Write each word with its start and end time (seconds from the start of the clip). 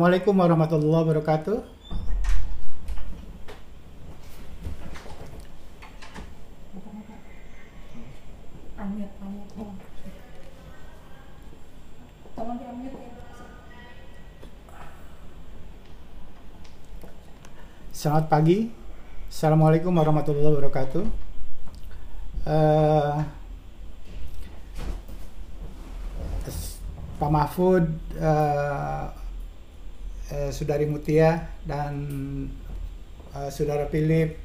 Assalamualaikum 0.00 0.32
warahmatullahi 0.32 1.02
wabarakatuh. 1.04 1.60
Ya. 9.60 9.68
Selamat 17.92 18.32
pagi. 18.32 18.72
Assalamualaikum 19.28 19.92
warahmatullahi 19.92 20.48
wabarakatuh. 20.56 21.04
S- 26.48 26.80
Pak 27.20 27.28
Mahfud, 27.28 27.84
eh, 28.16 29.19
eh, 30.30 30.50
Saudari 30.54 30.86
Mutia 30.86 31.58
dan 31.66 31.94
eh, 33.34 33.50
Saudara 33.50 33.90
Philip 33.90 34.38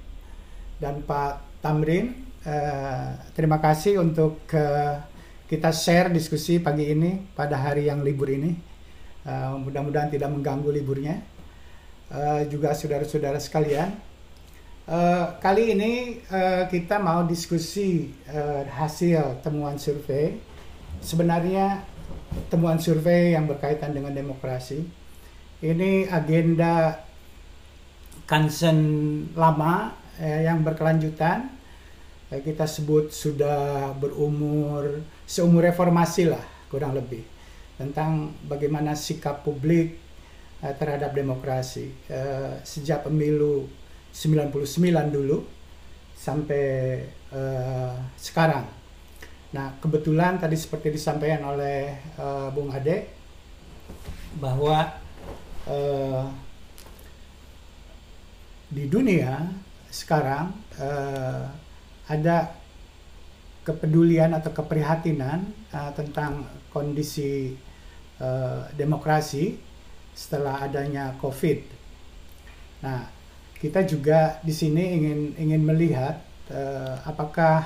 dan 0.81 1.05
Pak 1.05 1.61
Tamrin, 1.63 2.11
eh, 2.43 3.09
terima 3.37 3.61
kasih 3.61 4.01
untuk 4.01 4.43
eh, 4.51 4.97
kita 5.45 5.69
share 5.69 6.09
diskusi 6.09 6.57
pagi 6.57 6.89
ini 6.89 7.21
pada 7.37 7.55
hari 7.61 7.85
yang 7.87 8.01
libur 8.01 8.27
ini. 8.33 8.51
Eh, 9.25 9.53
mudah-mudahan 9.61 10.09
tidak 10.09 10.29
mengganggu 10.33 10.69
liburnya. 10.73 11.21
Eh, 12.09 12.41
juga 12.49 12.73
saudara-saudara 12.73 13.41
sekalian. 13.41 13.93
Eh, 14.85 15.25
kali 15.41 15.73
ini 15.73 16.21
eh, 16.29 16.63
kita 16.69 17.01
mau 17.01 17.25
diskusi 17.25 18.13
eh, 18.29 18.63
hasil 18.69 19.41
temuan 19.41 19.81
survei. 19.81 20.37
Sebenarnya 21.01 21.81
temuan 22.53 22.77
survei 22.77 23.33
yang 23.33 23.49
berkaitan 23.49 23.97
dengan 23.97 24.13
demokrasi. 24.13 25.04
Ini 25.65 26.05
agenda 26.13 26.93
concern 28.29 28.77
lama 29.33 29.97
eh, 30.21 30.45
yang 30.45 30.61
berkelanjutan. 30.61 31.49
Eh, 32.29 32.41
kita 32.45 32.69
sebut 32.69 33.09
sudah 33.09 33.89
berumur 33.97 35.01
seumur 35.25 35.65
reformasi 35.65 36.29
lah 36.29 36.41
kurang 36.69 36.93
lebih 36.93 37.25
tentang 37.81 38.29
bagaimana 38.45 38.93
sikap 38.93 39.41
publik 39.41 39.97
eh, 40.61 40.73
terhadap 40.77 41.17
demokrasi 41.17 41.89
Eh, 42.13 42.61
sejak 42.61 43.09
pemilu 43.09 43.65
99 44.13 44.69
dulu 45.09 45.41
sampai 46.13 46.65
eh, 47.09 47.95
sekarang. 48.21 48.69
Nah, 49.57 49.73
kebetulan 49.81 50.37
tadi 50.37 50.53
seperti 50.53 50.93
disampaikan 50.93 51.57
oleh 51.57 51.89
eh, 52.21 52.47
Bung 52.53 52.69
Ade 52.69 53.09
bahwa 54.37 55.04
eh, 55.69 56.25
di 58.69 58.85
dunia 58.89 59.45
sekarang 59.89 60.51
eh, 60.77 61.43
ada 62.09 62.37
kepedulian 63.65 64.35
atau 64.37 64.51
keprihatinan 64.53 65.45
eh, 65.73 65.91
tentang 65.97 66.45
kondisi 66.69 67.55
eh, 68.19 68.61
demokrasi 68.75 69.55
setelah 70.15 70.63
adanya 70.63 71.15
COVID. 71.19 71.59
Nah, 72.83 73.07
kita 73.59 73.87
juga 73.87 74.37
di 74.43 74.51
sini 74.51 74.83
ingin 74.99 75.19
ingin 75.39 75.61
melihat 75.63 76.21
eh, 76.51 76.95
apakah 77.07 77.65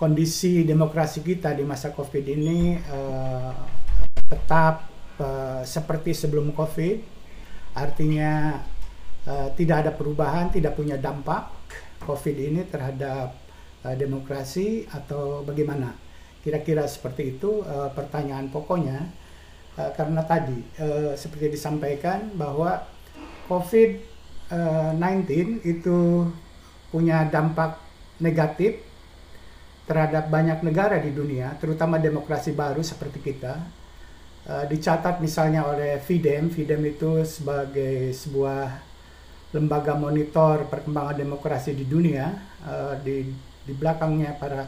kondisi 0.00 0.64
demokrasi 0.64 1.20
kita 1.20 1.52
di 1.52 1.62
masa 1.68 1.92
COVID 1.92 2.24
ini 2.24 2.80
eh, 2.80 3.54
tetap 4.28 4.87
eh, 5.18 5.62
seperti 5.66 6.14
sebelum 6.14 6.54
COVID, 6.54 6.98
artinya 7.74 8.62
eh, 9.26 9.48
tidak 9.58 9.76
ada 9.86 9.92
perubahan, 9.94 10.50
tidak 10.54 10.74
punya 10.78 10.96
dampak 10.98 11.50
COVID 12.06 12.36
ini 12.38 12.62
terhadap 12.66 13.34
eh, 13.84 13.96
demokrasi 13.98 14.86
atau 14.90 15.42
bagaimana? 15.44 15.94
Kira-kira 16.42 16.86
seperti 16.86 17.36
itu 17.36 17.62
eh, 17.66 17.90
pertanyaan 17.92 18.48
pokoknya 18.48 18.98
eh, 19.76 19.90
karena 19.98 20.22
tadi 20.24 20.58
eh, 20.78 21.12
seperti 21.18 21.50
disampaikan 21.52 22.32
bahwa 22.38 22.86
COVID-19 23.50 25.28
itu 25.64 26.28
punya 26.88 27.28
dampak 27.28 27.80
negatif 28.20 28.80
terhadap 29.88 30.28
banyak 30.28 30.60
negara 30.60 31.00
di 31.00 31.16
dunia, 31.16 31.56
terutama 31.56 31.96
demokrasi 31.96 32.52
baru 32.52 32.84
seperti 32.84 33.24
kita. 33.24 33.56
Eh, 34.48 34.64
dicatat 34.64 35.20
misalnya 35.20 35.60
oleh 35.68 36.00
FIDEM, 36.00 36.48
FIDEM 36.48 36.80
itu 36.88 37.20
sebagai 37.28 38.16
sebuah 38.16 38.80
lembaga 39.52 39.92
monitor 39.92 40.64
perkembangan 40.72 41.20
demokrasi 41.20 41.76
di 41.76 41.84
dunia, 41.84 42.32
eh, 42.64 42.94
di 43.04 43.16
di 43.68 43.72
belakangnya 43.76 44.40
para 44.40 44.64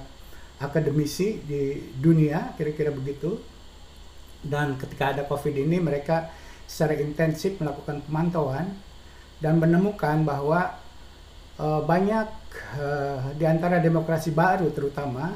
akademisi 0.60 1.40
di 1.48 1.96
dunia, 1.96 2.52
kira-kira 2.60 2.92
begitu. 2.92 3.40
Dan 4.44 4.76
ketika 4.76 5.16
ada 5.16 5.24
COVID 5.24 5.56
ini 5.56 5.80
mereka 5.80 6.28
secara 6.68 7.00
intensif 7.00 7.56
melakukan 7.56 8.04
pemantauan 8.04 8.76
dan 9.40 9.56
menemukan 9.56 10.20
bahwa 10.28 10.76
eh, 11.56 11.80
banyak 11.88 12.28
eh, 12.76 13.20
di 13.32 13.48
antara 13.48 13.80
demokrasi 13.80 14.28
baru 14.28 14.68
terutama 14.76 15.32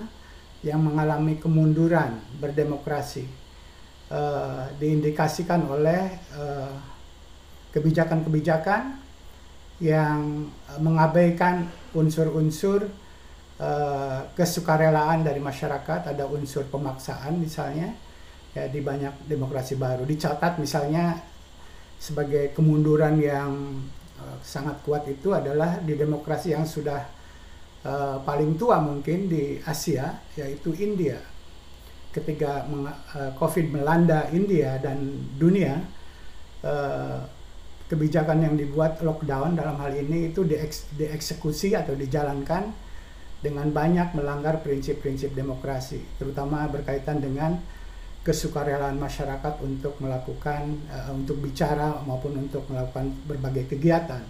yang 0.61 0.85
mengalami 0.85 1.41
kemunduran 1.41 2.21
berdemokrasi 2.37 3.44
eh, 4.11 4.65
diindikasikan 4.81 5.69
oleh 5.69 6.03
eh, 6.37 6.75
kebijakan-kebijakan 7.73 9.03
yang 9.83 10.47
mengabaikan 10.79 11.67
unsur-unsur 11.95 12.87
eh, 13.61 14.21
kesukarelaan 14.35 15.25
dari 15.25 15.41
masyarakat, 15.41 16.11
ada 16.11 16.25
unsur 16.29 16.67
pemaksaan 16.69 17.39
misalnya 17.39 17.93
ya 18.55 18.71
di 18.71 18.81
banyak 18.81 19.27
demokrasi 19.27 19.75
baru. 19.75 20.07
Dicatat 20.07 20.63
misalnya 20.63 21.19
sebagai 21.99 22.55
kemunduran 22.55 23.19
yang 23.19 23.81
uh, 24.21 24.39
sangat 24.45 24.77
kuat 24.85 25.09
itu 25.09 25.33
adalah 25.33 25.81
di 25.81 25.97
demokrasi 25.97 26.53
yang 26.53 26.69
sudah 26.69 27.01
uh, 27.87 28.21
paling 28.23 28.61
tua 28.61 28.77
mungkin 28.83 29.27
di 29.27 29.59
Asia 29.65 30.21
yaitu 30.37 30.77
India 30.77 31.17
ketika 32.15 32.63
uh, 32.71 33.35
COVID 33.35 33.75
melanda 33.75 34.31
India 34.31 34.79
dan 34.79 35.03
dunia 35.35 35.83
uh, 36.63 37.19
kebijakan 37.91 38.41
yang 38.47 38.55
dibuat 38.55 39.03
lockdown 39.03 39.59
dalam 39.59 39.77
hal 39.83 39.93
ini 39.93 40.31
itu 40.33 40.47
dieks- 40.47 40.89
dieksekusi 40.95 41.75
atau 41.75 41.93
dijalankan 41.93 42.73
dengan 43.45 43.69
banyak 43.69 44.17
melanggar 44.17 44.65
prinsip-prinsip 44.65 45.37
demokrasi 45.37 46.01
terutama 46.17 46.65
berkaitan 46.71 47.21
dengan 47.21 47.61
kesukarelaan 48.25 48.97
masyarakat 48.97 49.61
untuk 49.61 50.01
melakukan 50.01 50.81
eh, 50.89 51.13
untuk 51.13 51.45
bicara 51.45 52.01
maupun 52.09 52.49
untuk 52.49 52.65
melakukan 52.73 53.13
berbagai 53.29 53.77
kegiatan. 53.77 54.25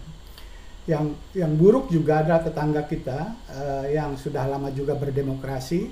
Yang 0.85 1.17
yang 1.33 1.57
buruk 1.57 1.89
juga 1.89 2.21
adalah 2.21 2.43
tetangga 2.43 2.83
kita 2.91 3.19
eh, 3.55 3.95
yang 3.95 4.19
sudah 4.19 4.51
lama 4.51 4.75
juga 4.75 4.99
berdemokrasi 4.99 5.89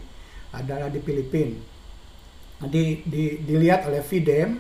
adalah 0.52 0.90
di 0.90 0.98
Filipina. 0.98 1.71
Di, 2.62 3.02
di, 3.02 3.42
dilihat 3.42 3.90
oleh 3.90 4.02
FIDEM 4.06 4.50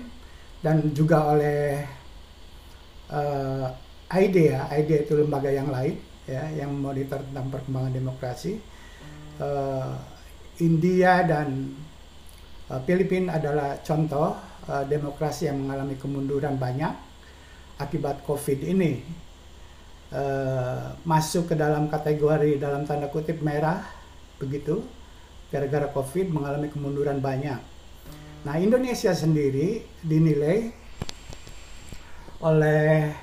dan 0.58 0.90
juga 0.90 1.30
oleh 1.30 1.86
eh, 3.10 3.66
IDEA, 4.10 4.66
IDEA 4.74 5.06
itu 5.06 5.14
lembaga 5.14 5.50
yang 5.50 5.70
lain 5.70 5.94
ya 6.26 6.46
yang 6.54 6.74
monitor 6.74 7.22
tentang 7.22 7.46
perkembangan 7.50 7.94
demokrasi. 7.94 8.58
Eh, 9.38 9.92
India 10.62 11.22
dan 11.26 11.78
Uh, 12.72 12.80
Filipina 12.88 13.36
adalah 13.36 13.84
contoh 13.84 14.32
uh, 14.64 14.84
demokrasi 14.88 15.44
yang 15.44 15.60
mengalami 15.60 15.92
kemunduran 16.00 16.56
banyak 16.56 16.96
akibat 17.76 18.24
COVID 18.24 18.64
ini. 18.64 19.04
Uh, 20.12 20.92
masuk 21.08 21.52
ke 21.52 21.54
dalam 21.56 21.88
kategori 21.88 22.60
dalam 22.60 22.84
tanda 22.84 23.08
kutip 23.08 23.40
merah 23.40 23.80
begitu 24.36 24.84
gara-gara 25.48 25.88
COVID 25.92 26.32
mengalami 26.32 26.72
kemunduran 26.72 27.20
banyak. 27.20 27.60
Nah, 28.42 28.58
Indonesia 28.58 29.14
sendiri 29.14 29.86
dinilai 30.02 30.74
oleh 32.42 33.14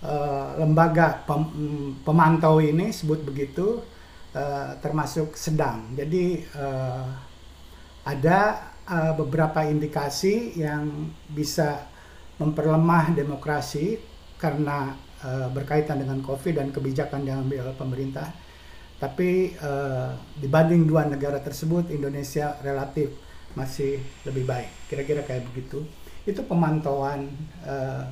uh, 0.00 0.56
lembaga 0.56 1.20
pem- 1.28 2.00
pemantau 2.00 2.64
ini 2.64 2.88
sebut 2.96 3.20
begitu 3.20 3.84
uh, 4.32 4.72
termasuk 4.80 5.36
sedang. 5.36 5.92
Jadi 5.92 6.40
uh, 6.56 7.12
ada 8.08 8.72
uh, 8.88 9.12
beberapa 9.20 9.60
indikasi 9.68 10.56
yang 10.56 11.12
bisa 11.28 11.84
memperlemah 12.40 13.12
demokrasi 13.12 14.00
karena 14.40 14.96
uh, 15.28 15.52
berkaitan 15.52 16.00
dengan 16.00 16.24
COVID 16.24 16.56
dan 16.56 16.72
kebijakan 16.72 17.20
yang 17.20 17.44
diambil 17.44 17.68
oleh 17.68 17.76
pemerintah. 17.76 18.32
Tapi 18.96 19.52
uh, 19.60 20.16
dibanding 20.40 20.88
dua 20.88 21.04
negara 21.04 21.36
tersebut, 21.36 21.92
Indonesia 21.92 22.56
relatif 22.64 23.25
masih 23.56 23.98
lebih 24.28 24.44
baik. 24.44 24.70
Kira-kira 24.86 25.24
kayak 25.24 25.48
begitu. 25.50 25.82
itu 26.26 26.42
pemantauan 26.42 27.30
uh, 27.62 28.02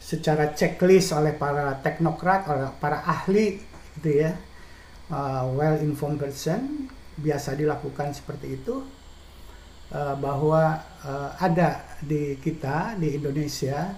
secara 0.00 0.56
checklist 0.56 1.12
oleh 1.12 1.36
para 1.36 1.76
teknokrat, 1.84 2.48
oleh 2.48 2.72
para 2.80 3.04
ahli, 3.04 3.60
gitu 4.00 4.24
ya, 4.24 4.40
uh, 5.12 5.44
well 5.52 5.76
informed 5.84 6.16
person 6.16 6.88
biasa 7.20 7.52
dilakukan 7.52 8.16
seperti 8.16 8.56
itu 8.56 8.80
uh, 9.92 10.16
bahwa 10.16 10.80
uh, 11.04 11.36
ada 11.36 11.84
di 12.00 12.40
kita 12.40 12.96
di 12.96 13.20
Indonesia 13.20 13.92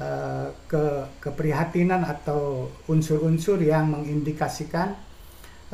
uh, 0.00 0.48
ke 0.64 0.84
keprihatinan 1.20 2.08
atau 2.08 2.72
unsur-unsur 2.88 3.60
yang 3.60 3.92
mengindikasikan 3.92 4.96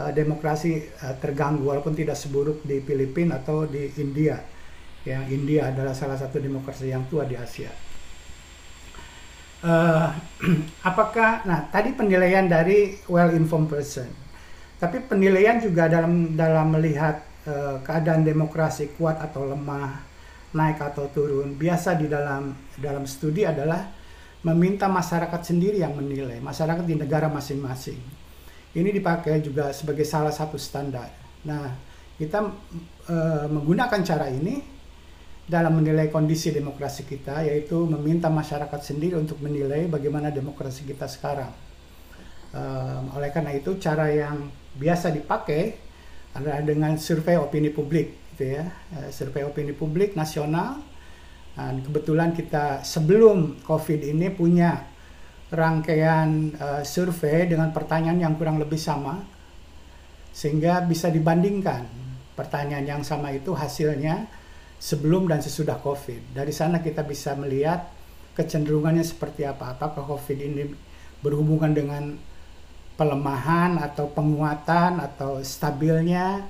uh, 0.00 0.12
demokrasi 0.16 0.88
uh, 1.04 1.14
terganggu 1.20 1.68
walaupun 1.68 1.92
tidak 1.92 2.16
seburuk 2.16 2.64
di 2.64 2.80
Filipina 2.80 3.36
atau 3.44 3.68
di 3.68 3.92
India 4.00 4.40
yang 5.04 5.24
India 5.32 5.72
adalah 5.72 5.96
salah 5.96 6.16
satu 6.16 6.40
demokrasi 6.40 6.92
yang 6.92 7.08
tua 7.08 7.24
di 7.24 7.36
Asia. 7.36 7.72
Uh, 9.60 10.08
apakah, 10.88 11.44
nah 11.44 11.68
tadi 11.68 11.92
penilaian 11.92 12.48
dari 12.48 12.96
well 13.08 13.32
informed 13.32 13.68
person, 13.68 14.08
tapi 14.80 15.04
penilaian 15.04 15.60
juga 15.60 15.88
dalam 15.88 16.32
dalam 16.36 16.72
melihat 16.72 17.20
uh, 17.44 17.76
keadaan 17.84 18.24
demokrasi 18.24 18.96
kuat 18.96 19.20
atau 19.20 19.48
lemah, 19.48 20.00
naik 20.56 20.80
atau 20.80 21.08
turun, 21.12 21.56
biasa 21.56 21.96
di 21.96 22.08
dalam 22.08 22.56
dalam 22.80 23.04
studi 23.04 23.44
adalah 23.44 23.84
meminta 24.40 24.88
masyarakat 24.88 25.40
sendiri 25.44 25.84
yang 25.84 25.92
menilai, 25.92 26.40
masyarakat 26.40 26.84
di 26.88 26.96
negara 26.96 27.28
masing-masing. 27.28 28.19
Ini 28.70 28.94
dipakai 28.94 29.42
juga 29.42 29.74
sebagai 29.74 30.06
salah 30.06 30.30
satu 30.30 30.54
standar. 30.54 31.10
Nah, 31.42 31.74
kita 32.14 32.38
uh, 33.10 33.46
menggunakan 33.50 34.00
cara 34.06 34.30
ini 34.30 34.62
dalam 35.50 35.82
menilai 35.82 36.06
kondisi 36.06 36.54
demokrasi 36.54 37.02
kita, 37.02 37.42
yaitu 37.42 37.82
meminta 37.82 38.30
masyarakat 38.30 38.78
sendiri 38.78 39.18
untuk 39.18 39.42
menilai 39.42 39.90
bagaimana 39.90 40.30
demokrasi 40.30 40.86
kita 40.86 41.10
sekarang. 41.10 41.50
Um, 42.54 43.10
oleh 43.18 43.34
karena 43.34 43.58
itu, 43.58 43.74
cara 43.82 44.06
yang 44.06 44.46
biasa 44.78 45.10
dipakai 45.10 45.74
adalah 46.38 46.62
dengan 46.62 46.94
survei 46.94 47.34
opini 47.34 47.74
publik, 47.74 48.14
gitu 48.38 48.54
ya, 48.54 48.70
uh, 48.94 49.10
survei 49.10 49.42
opini 49.42 49.74
publik 49.74 50.14
nasional. 50.14 50.78
Dan 51.58 51.82
kebetulan 51.82 52.30
kita 52.30 52.86
sebelum 52.86 53.66
COVID 53.66 54.06
ini 54.06 54.30
punya 54.30 54.86
rangkaian 55.50 56.54
uh, 56.56 56.82
survei 56.86 57.50
dengan 57.50 57.74
pertanyaan 57.74 58.22
yang 58.22 58.34
kurang 58.38 58.62
lebih 58.62 58.78
sama, 58.78 59.18
sehingga 60.30 60.82
bisa 60.86 61.10
dibandingkan 61.10 61.84
pertanyaan 62.38 62.86
yang 62.86 63.02
sama 63.02 63.34
itu 63.34 63.52
hasilnya 63.52 64.30
sebelum 64.80 65.28
dan 65.28 65.44
sesudah 65.44 65.76
COVID. 65.82 66.32
Dari 66.32 66.54
sana 66.54 66.80
kita 66.80 67.04
bisa 67.04 67.36
melihat 67.36 67.90
kecenderungannya 68.32 69.04
seperti 69.04 69.44
apa. 69.44 69.76
Apakah 69.76 70.08
COVID 70.08 70.38
ini 70.40 70.64
berhubungan 71.20 71.76
dengan 71.76 72.16
pelemahan 72.96 73.76
atau 73.76 74.08
penguatan 74.08 75.00
atau 75.04 75.44
stabilnya 75.44 76.48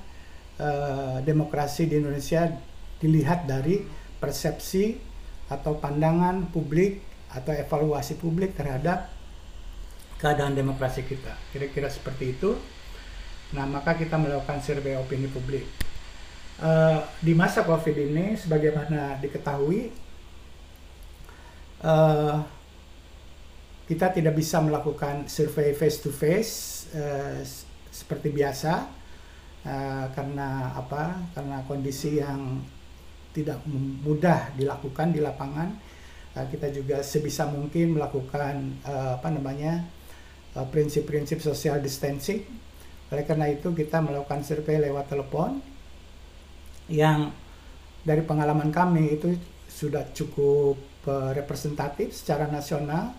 eh, 0.55 1.17
demokrasi 1.27 1.91
di 1.91 1.99
Indonesia 1.99 2.47
dilihat 3.03 3.49
dari 3.49 3.83
persepsi 4.19 4.95
atau 5.51 5.75
pandangan 5.75 6.47
publik 6.55 7.10
atau 7.31 7.55
evaluasi 7.55 8.19
publik 8.19 8.53
terhadap 8.53 9.07
keadaan 10.21 10.53
demokrasi 10.53 11.07
kita. 11.07 11.33
Kira-kira 11.49 11.89
seperti 11.89 12.37
itu. 12.37 12.53
Nah, 13.51 13.67
maka 13.67 13.97
kita 13.97 14.15
melakukan 14.15 14.63
survei 14.63 14.95
opini 14.95 15.27
publik. 15.27 15.67
Uh, 16.61 17.01
di 17.19 17.33
masa 17.33 17.65
COVID 17.65 17.95
ini, 17.97 18.37
sebagaimana 18.37 19.17
diketahui, 19.17 19.91
uh, 21.81 22.37
kita 23.89 24.13
tidak 24.13 24.37
bisa 24.37 24.61
melakukan 24.63 25.27
survei 25.27 25.75
face 25.75 25.99
to 25.99 26.13
face 26.13 26.53
uh, 26.95 27.41
seperti 27.91 28.31
biasa 28.31 28.87
uh, 29.67 30.05
karena 30.15 30.71
apa? 30.77 31.19
Karena 31.35 31.59
kondisi 31.67 32.21
yang 32.21 32.61
tidak 33.35 33.59
mudah 34.05 34.55
dilakukan 34.55 35.11
di 35.11 35.19
lapangan. 35.19 35.75
Uh, 36.31 36.47
kita 36.47 36.71
juga 36.71 37.03
sebisa 37.03 37.43
mungkin 37.43 37.99
melakukan 37.99 38.79
uh, 38.87 39.19
apa 39.19 39.27
namanya 39.35 39.83
prinsip-prinsip 40.71 41.43
uh, 41.43 41.51
social 41.51 41.83
distancing. 41.83 42.47
Oleh 43.11 43.27
karena 43.27 43.51
itu 43.51 43.75
kita 43.75 43.99
melakukan 43.99 44.39
survei 44.39 44.79
lewat 44.79 45.11
telepon 45.11 45.59
yang 46.87 47.35
dari 48.07 48.23
pengalaman 48.23 48.71
kami 48.71 49.19
itu 49.19 49.35
sudah 49.67 50.07
cukup 50.15 50.79
uh, 51.11 51.35
representatif 51.35 52.15
secara 52.15 52.47
nasional. 52.47 53.11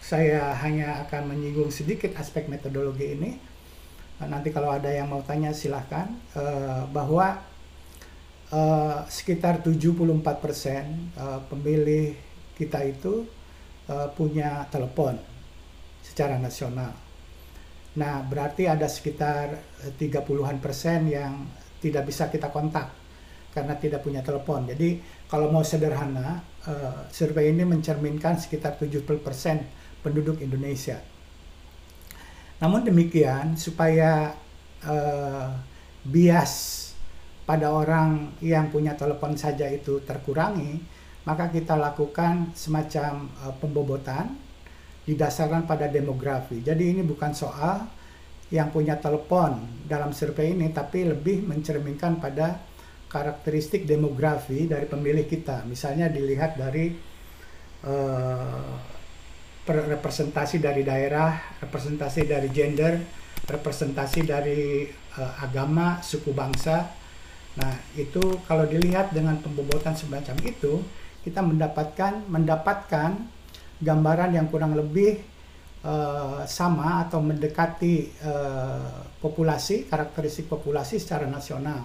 Saya 0.00 0.56
hanya 0.64 1.04
akan 1.04 1.36
menyinggung 1.36 1.68
sedikit 1.68 2.16
aspek 2.16 2.48
metodologi 2.48 3.12
ini. 3.12 3.36
Nanti 4.24 4.48
kalau 4.48 4.72
ada 4.72 4.88
yang 4.88 5.12
mau 5.12 5.20
tanya 5.20 5.52
silahkan. 5.52 6.08
Bahwa 6.88 7.44
uh, 8.52 9.04
sekitar 9.08 9.60
74% 9.64 10.08
uh, 11.16 11.40
pemilih 11.48 12.14
kita 12.54 12.84
itu 12.84 13.26
uh, 13.90 14.08
punya 14.14 14.66
telepon 14.70 15.18
secara 16.02 16.36
nasional 16.40 17.08
Nah, 17.98 18.22
berarti 18.22 18.70
ada 18.70 18.86
sekitar 18.86 19.58
30-an 19.98 20.56
eh, 20.56 20.62
persen 20.62 21.00
yang 21.10 21.50
tidak 21.82 22.06
bisa 22.06 22.30
kita 22.30 22.46
kontak 22.54 22.94
karena 23.50 23.74
tidak 23.74 24.06
punya 24.06 24.22
telepon. 24.22 24.70
Jadi, 24.70 25.02
kalau 25.26 25.50
mau 25.50 25.66
sederhana, 25.66 26.38
uh, 26.68 27.10
survei 27.10 27.50
ini 27.50 27.66
mencerminkan 27.66 28.38
sekitar 28.38 28.78
70 28.78 29.02
persen 29.18 29.66
penduduk 29.98 30.38
Indonesia. 30.38 31.00
Namun 32.62 32.86
demikian, 32.86 33.58
supaya 33.58 34.36
uh, 34.86 35.48
bias 36.06 36.87
pada 37.48 37.72
orang 37.72 38.36
yang 38.44 38.68
punya 38.68 38.92
telepon 38.92 39.32
saja 39.32 39.64
itu 39.72 40.04
terkurangi, 40.04 40.84
maka 41.24 41.48
kita 41.48 41.80
lakukan 41.80 42.52
semacam 42.52 43.32
uh, 43.40 43.56
pembobotan 43.56 44.36
didasarkan 45.08 45.64
pada 45.64 45.88
demografi. 45.88 46.60
Jadi 46.60 46.92
ini 46.92 47.00
bukan 47.00 47.32
soal 47.32 47.88
yang 48.52 48.68
punya 48.68 49.00
telepon 49.00 49.64
dalam 49.88 50.12
survei 50.12 50.52
ini, 50.52 50.68
tapi 50.76 51.08
lebih 51.08 51.48
mencerminkan 51.48 52.20
pada 52.20 52.60
karakteristik 53.08 53.88
demografi 53.88 54.68
dari 54.68 54.84
pemilih 54.84 55.24
kita. 55.24 55.64
Misalnya 55.64 56.12
dilihat 56.12 56.60
dari 56.60 56.92
uh, 57.88 58.72
representasi 59.64 60.60
dari 60.60 60.84
daerah, 60.84 61.60
representasi 61.64 62.28
dari 62.28 62.48
gender, 62.52 63.00
representasi 63.48 64.20
dari 64.28 64.84
uh, 65.16 65.44
agama, 65.44 66.04
suku 66.04 66.36
bangsa. 66.36 67.07
Nah, 67.58 67.74
itu 67.98 68.22
kalau 68.46 68.70
dilihat 68.70 69.10
dengan 69.10 69.34
pembobotan 69.42 69.98
semacam 69.98 70.38
itu, 70.46 70.78
kita 71.26 71.42
mendapatkan 71.42 72.22
mendapatkan 72.30 73.18
gambaran 73.82 74.30
yang 74.38 74.46
kurang 74.46 74.78
lebih 74.78 75.18
uh, 75.82 76.46
sama 76.46 77.02
atau 77.02 77.18
mendekati 77.18 78.14
uh, 78.22 79.18
populasi, 79.18 79.90
karakteristik 79.90 80.46
populasi 80.46 81.02
secara 81.02 81.26
nasional 81.26 81.82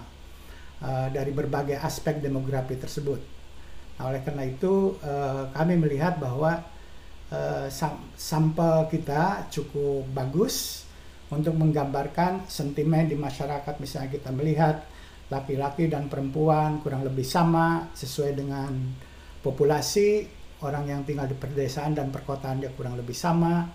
uh, 0.78 1.10
dari 1.10 1.34
berbagai 1.34 1.82
aspek 1.82 2.22
demografi 2.22 2.78
tersebut. 2.78 3.18
Nah, 3.98 4.10
oleh 4.10 4.22
karena 4.26 4.42
itu 4.42 4.98
kami 5.54 5.78
melihat 5.78 6.18
bahwa 6.18 6.58
sam 7.70 7.94
sampel 8.18 8.90
kita 8.90 9.46
cukup 9.54 10.02
bagus 10.10 10.82
untuk 11.30 11.54
menggambarkan 11.54 12.42
sentimen 12.50 13.06
di 13.06 13.14
masyarakat. 13.14 13.78
Misalnya 13.78 14.10
kita 14.10 14.34
melihat 14.34 14.82
laki-laki 15.32 15.88
dan 15.88 16.12
perempuan 16.12 16.84
kurang 16.84 17.06
lebih 17.06 17.24
sama 17.24 17.88
sesuai 17.96 18.36
dengan 18.36 18.72
populasi. 19.40 20.28
Orang 20.64 20.88
yang 20.88 21.04
tinggal 21.04 21.28
di 21.28 21.36
perdesaan 21.36 21.92
dan 21.92 22.08
perkotaan 22.08 22.64
dia 22.64 22.72
kurang 22.72 22.96
lebih 22.96 23.12
sama 23.12 23.68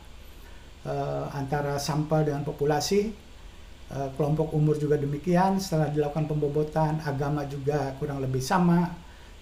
uh, 0.85 1.25
antara 1.33 1.77
sampel 1.77 2.25
dengan 2.25 2.41
populasi. 2.41 3.29
Uh, 3.89 4.09
kelompok 4.17 4.53
umur 4.53 4.77
juga 4.77 4.97
demikian. 4.97 5.61
Setelah 5.61 5.89
dilakukan 5.93 6.29
pembobotan 6.29 7.01
agama 7.05 7.45
juga 7.45 7.93
kurang 7.97 8.21
lebih 8.21 8.41
sama. 8.41 8.89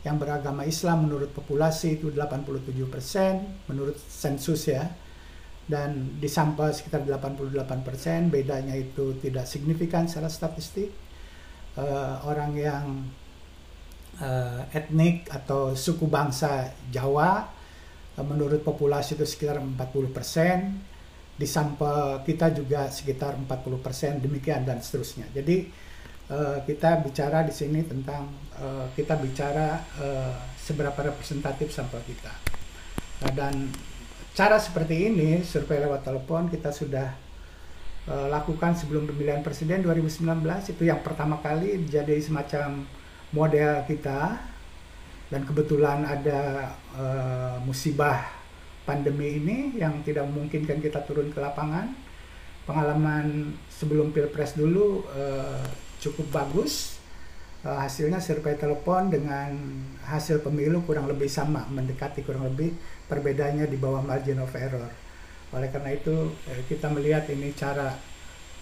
Yang 0.03 0.23
beragama 0.23 0.63
Islam 0.63 1.07
menurut 1.07 1.35
populasi 1.35 1.99
itu 1.99 2.11
87% 2.11 3.67
menurut 3.67 3.95
sensus 4.07 4.67
ya. 4.67 4.87
Dan 5.67 6.19
di 6.19 6.31
sampel 6.31 6.71
sekitar 6.71 7.03
88% 7.03 8.31
bedanya 8.31 8.71
itu 8.75 9.19
tidak 9.19 9.43
signifikan 9.43 10.07
secara 10.07 10.31
statistik 10.31 11.06
uh, 11.77 12.25
orang 12.25 12.51
yang 12.57 12.85
uh, 14.19 14.61
etnik 14.73 15.29
atau 15.29 15.77
suku 15.77 16.09
bangsa 16.09 16.73
Jawa 16.91 17.47
uh, 18.17 18.25
menurut 18.25 18.65
populasi 18.65 19.15
itu 19.15 19.23
sekitar 19.23 19.61
40 19.61 19.77
persen 20.11 20.57
di 21.37 21.45
sampel 21.45 22.25
kita 22.25 22.49
juga 22.49 22.89
sekitar 22.89 23.37
40 23.37 23.85
persen 23.85 24.17
demikian 24.17 24.65
dan 24.65 24.81
seterusnya 24.81 25.29
jadi 25.31 25.69
uh, 26.31 26.59
kita 26.65 26.99
bicara 27.03 27.43
di 27.45 27.53
sini 27.53 27.85
tentang 27.85 28.27
uh, 28.59 28.89
kita 28.93 29.15
bicara 29.21 29.81
uh, 30.01 30.35
seberapa 30.67 30.99
representatif 30.99 31.71
sampel 31.71 32.03
kita. 32.03 32.33
Nah, 33.23 33.31
dan 33.33 33.71
cara 34.35 34.59
seperti 34.59 35.07
ini, 35.07 35.41
survei 35.41 35.79
lewat 35.79 36.03
telepon 36.03 36.51
kita 36.51 36.75
sudah 36.75 37.26
uh, 38.07 38.27
lakukan 38.31 38.73
sebelum 38.73 39.05
pemilihan 39.05 39.43
presiden 39.43 39.83
2019 39.83 40.43
itu 40.71 40.83
yang 40.87 41.03
pertama 41.03 41.37
kali 41.43 41.85
jadi 41.87 42.17
semacam 42.19 42.87
model 43.35 43.83
kita 43.87 44.39
dan 45.27 45.43
kebetulan 45.43 46.07
ada 46.07 46.71
uh, 46.95 47.59
musibah 47.67 48.23
pandemi 48.87 49.43
ini 49.43 49.75
yang 49.75 49.99
tidak 50.07 50.23
memungkinkan 50.31 50.79
kita 50.79 51.03
turun 51.03 51.27
ke 51.35 51.39
lapangan. 51.43 51.91
Pengalaman 52.63 53.55
sebelum 53.67 54.15
pilpres 54.15 54.55
dulu 54.55 55.03
uh, 55.11 55.67
cukup 55.99 56.31
bagus. 56.31 56.95
Uh, 57.67 57.75
hasilnya 57.83 58.23
survei 58.23 58.55
telepon 58.55 59.11
dengan 59.11 59.51
hasil 60.07 60.39
pemilu 60.39 60.87
kurang 60.87 61.11
lebih 61.11 61.27
sama, 61.27 61.67
mendekati 61.67 62.23
kurang 62.23 62.47
lebih 62.47 62.71
perbedaannya 63.11 63.67
di 63.67 63.75
bawah 63.75 63.99
margin 63.99 64.39
of 64.39 64.55
error. 64.55 64.87
Oleh 65.55 65.69
karena 65.71 65.95
itu 65.95 66.33
eh, 66.49 66.63
kita 66.67 66.91
melihat 66.91 67.29
ini 67.31 67.55
cara 67.55 67.95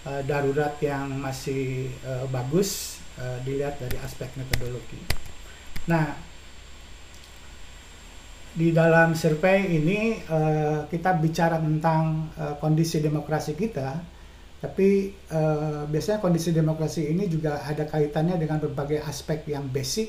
eh, 0.06 0.22
darurat 0.22 0.78
yang 0.78 1.10
masih 1.18 1.90
eh, 1.90 2.26
bagus 2.30 3.02
eh, 3.18 3.38
dilihat 3.42 3.80
dari 3.82 3.98
aspek 4.02 4.30
metodologi. 4.38 5.00
Nah, 5.86 6.18
di 8.56 8.72
dalam 8.72 9.12
survei 9.12 9.68
ini 9.68 10.16
uh, 10.32 10.88
kita 10.88 11.20
bicara 11.20 11.60
tentang 11.60 12.32
uh, 12.40 12.56
kondisi 12.56 13.04
demokrasi 13.04 13.52
kita, 13.52 14.00
tapi 14.64 15.12
uh, 15.28 15.84
biasanya 15.84 16.24
kondisi 16.24 16.56
demokrasi 16.56 17.12
ini 17.12 17.28
juga 17.28 17.60
ada 17.60 17.84
kaitannya 17.84 18.40
dengan 18.40 18.56
berbagai 18.64 19.04
aspek 19.04 19.44
yang 19.52 19.68
basic. 19.68 20.08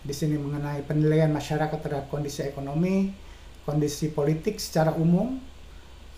Di 0.00 0.14
sini 0.16 0.40
mengenai 0.40 0.88
penilaian 0.88 1.28
masyarakat 1.28 1.76
terhadap 1.76 2.08
kondisi 2.08 2.48
ekonomi, 2.48 3.12
kondisi 3.68 4.08
politik 4.08 4.56
secara 4.56 4.96
umum, 4.96 5.36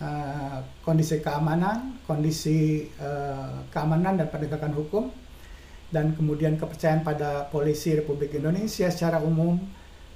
uh, 0.02 0.59
kondisi 0.83 1.23
keamanan, 1.23 1.99
kondisi 2.07 2.88
uh, 2.99 3.62
keamanan 3.71 4.19
dan 4.19 4.28
penegakan 4.31 4.75
hukum, 4.75 5.11
dan 5.88 6.12
kemudian 6.14 6.61
kepercayaan 6.61 7.07
pada 7.07 7.49
polisi 7.49 7.97
Republik 7.97 8.37
Indonesia 8.37 8.90
secara 8.93 9.23
umum, 9.23 9.57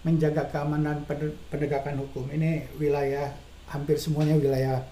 menjaga 0.02 0.50
keamanan 0.50 1.06
penegakan 1.50 2.02
hukum. 2.02 2.26
Ini 2.30 2.74
wilayah 2.76 3.30
hampir 3.70 3.96
semuanya 3.96 4.36
wilayah 4.36 4.82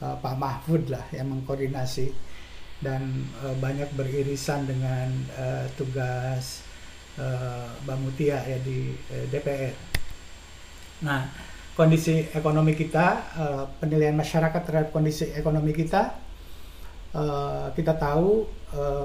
uh, 0.00 0.16
Pak 0.18 0.34
Mahfud 0.38 0.88
lah 0.88 1.04
yang 1.10 1.28
mengkoordinasi 1.34 2.14
dan 2.80 3.28
uh, 3.42 3.54
banyak 3.58 3.88
beririsan 3.94 4.66
dengan 4.66 5.08
uh, 5.38 5.66
tugas 5.78 6.64
uh, 7.18 7.96
Mutia 8.00 8.42
ya 8.42 8.58
di 8.62 8.94
uh, 9.12 9.26
DPR. 9.30 9.74
Nah, 11.04 11.28
kondisi 11.74 12.30
ekonomi 12.30 12.78
kita, 12.78 13.06
uh, 13.34 13.64
penilaian 13.82 14.14
masyarakat 14.14 14.62
terhadap 14.62 14.90
kondisi 14.94 15.34
ekonomi 15.34 15.74
kita, 15.74 16.14
uh, 17.14 17.74
kita 17.74 17.98
tahu 17.98 18.46
uh, 18.78 19.04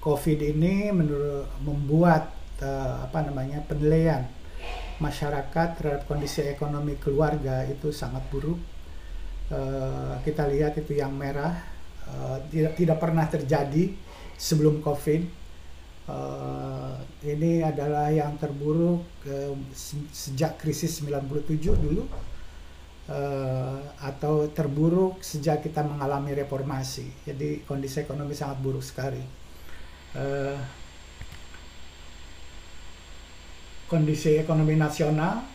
COVID 0.00 0.38
ini 0.40 0.92
menurut 0.92 1.48
membuat 1.64 2.32
uh, 2.60 3.08
apa 3.08 3.24
namanya 3.24 3.64
penilaian 3.64 4.28
masyarakat 5.00 5.68
terhadap 5.80 6.02
kondisi 6.04 6.44
ekonomi 6.44 7.00
keluarga 7.00 7.64
itu 7.64 7.88
sangat 7.88 8.20
buruk. 8.28 8.60
Kita 10.22 10.46
lihat 10.46 10.78
itu 10.78 10.94
yang 10.94 11.10
merah 11.10 11.58
tidak 12.54 12.78
tidak 12.78 13.02
pernah 13.02 13.26
terjadi 13.26 13.90
sebelum 14.38 14.78
COVID. 14.78 15.39
Uh, 16.10 16.98
ini 17.22 17.62
adalah 17.62 18.10
yang 18.10 18.34
terburuk 18.34 19.06
uh, 19.30 19.54
sejak 20.10 20.58
krisis 20.58 20.98
97 20.98 21.70
dulu 21.70 22.02
uh, 23.06 23.78
atau 24.02 24.50
terburuk 24.50 25.22
sejak 25.22 25.62
kita 25.62 25.86
mengalami 25.86 26.34
reformasi. 26.34 27.06
Jadi 27.22 27.62
kondisi 27.62 28.02
ekonomi 28.02 28.34
sangat 28.34 28.58
buruk 28.58 28.82
sekali. 28.82 29.22
Uh, 30.18 30.58
kondisi 33.86 34.34
ekonomi 34.38 34.74
nasional 34.74 35.46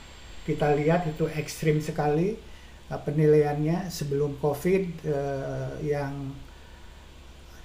kita 0.48 0.72
lihat 0.80 1.08
itu 1.12 1.28
ekstrim 1.36 1.84
sekali 1.84 2.40
uh, 2.88 3.00
penilaiannya 3.00 3.92
sebelum 3.92 4.40
COVID 4.40 4.84
uh, 5.04 5.72
yang 5.84 6.32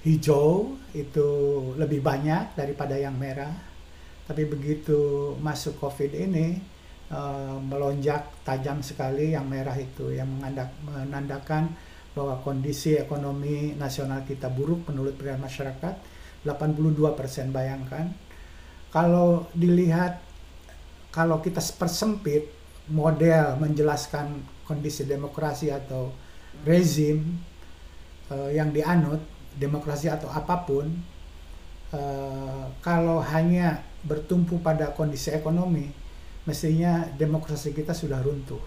hijau 0.01 0.77
itu 0.91 1.29
lebih 1.77 2.01
banyak 2.01 2.57
daripada 2.57 2.97
yang 2.97 3.15
merah. 3.15 3.53
Tapi 4.25 4.47
begitu 4.47 5.33
masuk 5.43 5.77
COVID 5.81 6.11
ini 6.15 6.61
uh, 7.11 7.59
melonjak 7.59 8.31
tajam 8.47 8.79
sekali 8.79 9.35
yang 9.35 9.45
merah 9.45 9.75
itu 9.75 10.15
yang 10.15 10.29
menandak, 10.29 10.71
menandakan 10.87 11.73
bahwa 12.11 12.39
kondisi 12.43 12.99
ekonomi 12.99 13.75
nasional 13.75 14.23
kita 14.27 14.51
buruk 14.51 14.83
menurut 14.91 15.15
penilaian 15.15 15.39
masyarakat 15.39 15.95
82 16.43 17.15
persen 17.15 17.55
bayangkan 17.55 18.11
kalau 18.91 19.47
dilihat 19.55 20.19
kalau 21.11 21.39
kita 21.39 21.63
persempit 21.79 22.51
model 22.91 23.55
menjelaskan 23.63 24.43
kondisi 24.67 25.07
demokrasi 25.07 25.71
atau 25.71 26.11
rezim 26.67 27.39
uh, 28.27 28.51
yang 28.51 28.75
dianut 28.75 29.23
demokrasi 29.57 30.07
atau 30.07 30.31
apa 30.31 30.63
pun 30.63 30.87
uh, 31.95 32.65
kalau 32.79 33.19
hanya 33.19 33.83
bertumpu 34.01 34.59
pada 34.59 34.91
kondisi 34.95 35.29
ekonomi 35.31 35.91
mestinya 36.43 37.05
demokrasi 37.15 37.71
kita 37.71 37.93
sudah 37.93 38.19
runtuh. 38.19 38.61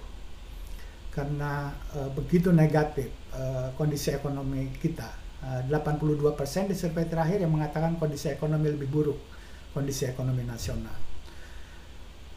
Karena 1.10 1.70
uh, 1.94 2.10
begitu 2.14 2.50
negatif 2.50 3.12
uh, 3.34 3.70
kondisi 3.78 4.10
ekonomi 4.10 4.74
kita. 4.80 5.06
Uh, 5.44 5.60
82% 5.68 6.72
di 6.72 6.74
survei 6.74 7.04
terakhir 7.04 7.44
yang 7.44 7.52
mengatakan 7.52 8.00
kondisi 8.00 8.32
ekonomi 8.32 8.72
lebih 8.72 8.88
buruk 8.88 9.20
kondisi 9.76 10.08
ekonomi 10.08 10.40
nasional 10.46 11.03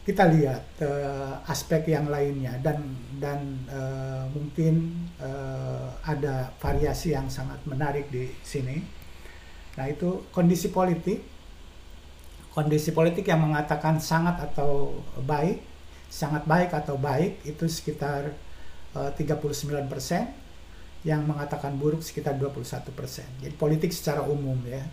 kita 0.08 0.24
lihat 0.24 0.64
uh, 0.80 1.36
aspek 1.52 1.92
yang 1.92 2.08
lainnya 2.08 2.56
dan 2.64 2.80
dan 3.20 3.60
uh, 3.68 4.24
mungkin 4.32 5.04
uh, 5.20 5.92
ada 6.00 6.48
variasi 6.56 7.12
yang 7.12 7.28
sangat 7.28 7.60
menarik 7.68 8.08
di 8.08 8.32
sini. 8.40 8.80
Nah 9.76 9.84
itu 9.84 10.24
kondisi 10.32 10.72
politik, 10.72 11.20
kondisi 12.56 12.96
politik 12.96 13.28
yang 13.28 13.52
mengatakan 13.52 14.00
sangat 14.00 14.40
atau 14.48 14.96
baik, 15.28 15.60
sangat 16.08 16.48
baik 16.48 16.72
atau 16.72 16.96
baik 16.96 17.44
itu 17.44 17.68
sekitar 17.68 18.32
uh, 18.96 19.12
39 19.12 19.92
persen, 19.92 20.24
yang 21.04 21.20
mengatakan 21.28 21.76
buruk 21.76 22.00
sekitar 22.00 22.40
21 22.40 22.64
persen. 22.96 23.28
Jadi 23.44 23.52
politik 23.60 23.92
secara 23.92 24.24
umum 24.24 24.56
ya. 24.64 24.88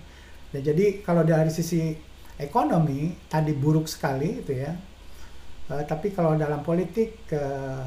Dan 0.52 0.60
jadi 0.60 1.00
kalau 1.08 1.24
dari 1.24 1.48
sisi 1.56 1.96
ekonomi 2.36 3.16
tadi 3.32 3.56
buruk 3.56 3.88
sekali 3.88 4.44
itu 4.44 4.52
ya 4.60 4.76
Uh, 5.66 5.82
tapi 5.86 6.14
kalau 6.14 6.38
dalam 6.38 6.62
politik 6.62 7.26
uh, 7.34 7.86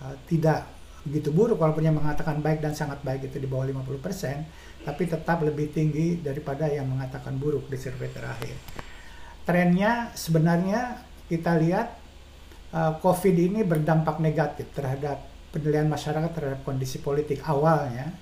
uh, 0.00 0.16
tidak 0.24 0.64
begitu 1.04 1.32
buruk 1.32 1.56
walaupun 1.56 1.84
yang 1.84 1.96
mengatakan 1.96 2.44
baik 2.44 2.60
dan 2.60 2.76
sangat 2.76 3.00
baik 3.00 3.32
itu 3.32 3.40
di 3.40 3.48
bawah 3.48 3.64
50% 3.64 4.84
tapi 4.84 5.08
tetap 5.08 5.40
lebih 5.44 5.72
tinggi 5.72 6.20
daripada 6.20 6.68
yang 6.68 6.88
mengatakan 6.88 7.36
buruk 7.36 7.68
di 7.68 7.76
survei 7.76 8.08
terakhir. 8.08 8.56
Trennya 9.44 10.12
sebenarnya 10.16 11.04
kita 11.28 11.56
lihat 11.60 11.88
uh, 12.72 12.96
COVID 13.00 13.36
ini 13.36 13.60
berdampak 13.64 14.20
negatif 14.20 14.72
terhadap 14.72 15.20
penilaian 15.52 15.88
masyarakat 15.90 16.30
terhadap 16.32 16.60
kondisi 16.62 17.02
politik 17.02 17.42
awalnya, 17.44 18.14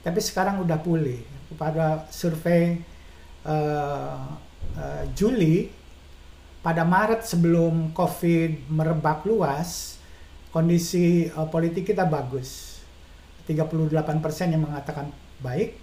tapi 0.00 0.22
sekarang 0.22 0.62
udah 0.62 0.78
pulih. 0.80 1.20
Pada 1.58 2.06
survei 2.14 2.78
uh, 3.44 4.38
uh, 4.78 5.04
Juli 5.18 5.66
pada 6.60 6.84
Maret 6.84 7.24
sebelum 7.24 7.96
COVID 7.96 8.68
merebak 8.68 9.24
luas, 9.24 9.96
kondisi 10.52 11.28
uh, 11.32 11.48
politik 11.48 11.88
kita 11.92 12.04
bagus. 12.04 12.80
38% 13.48 13.96
yang 14.52 14.62
mengatakan 14.62 15.10
baik, 15.42 15.74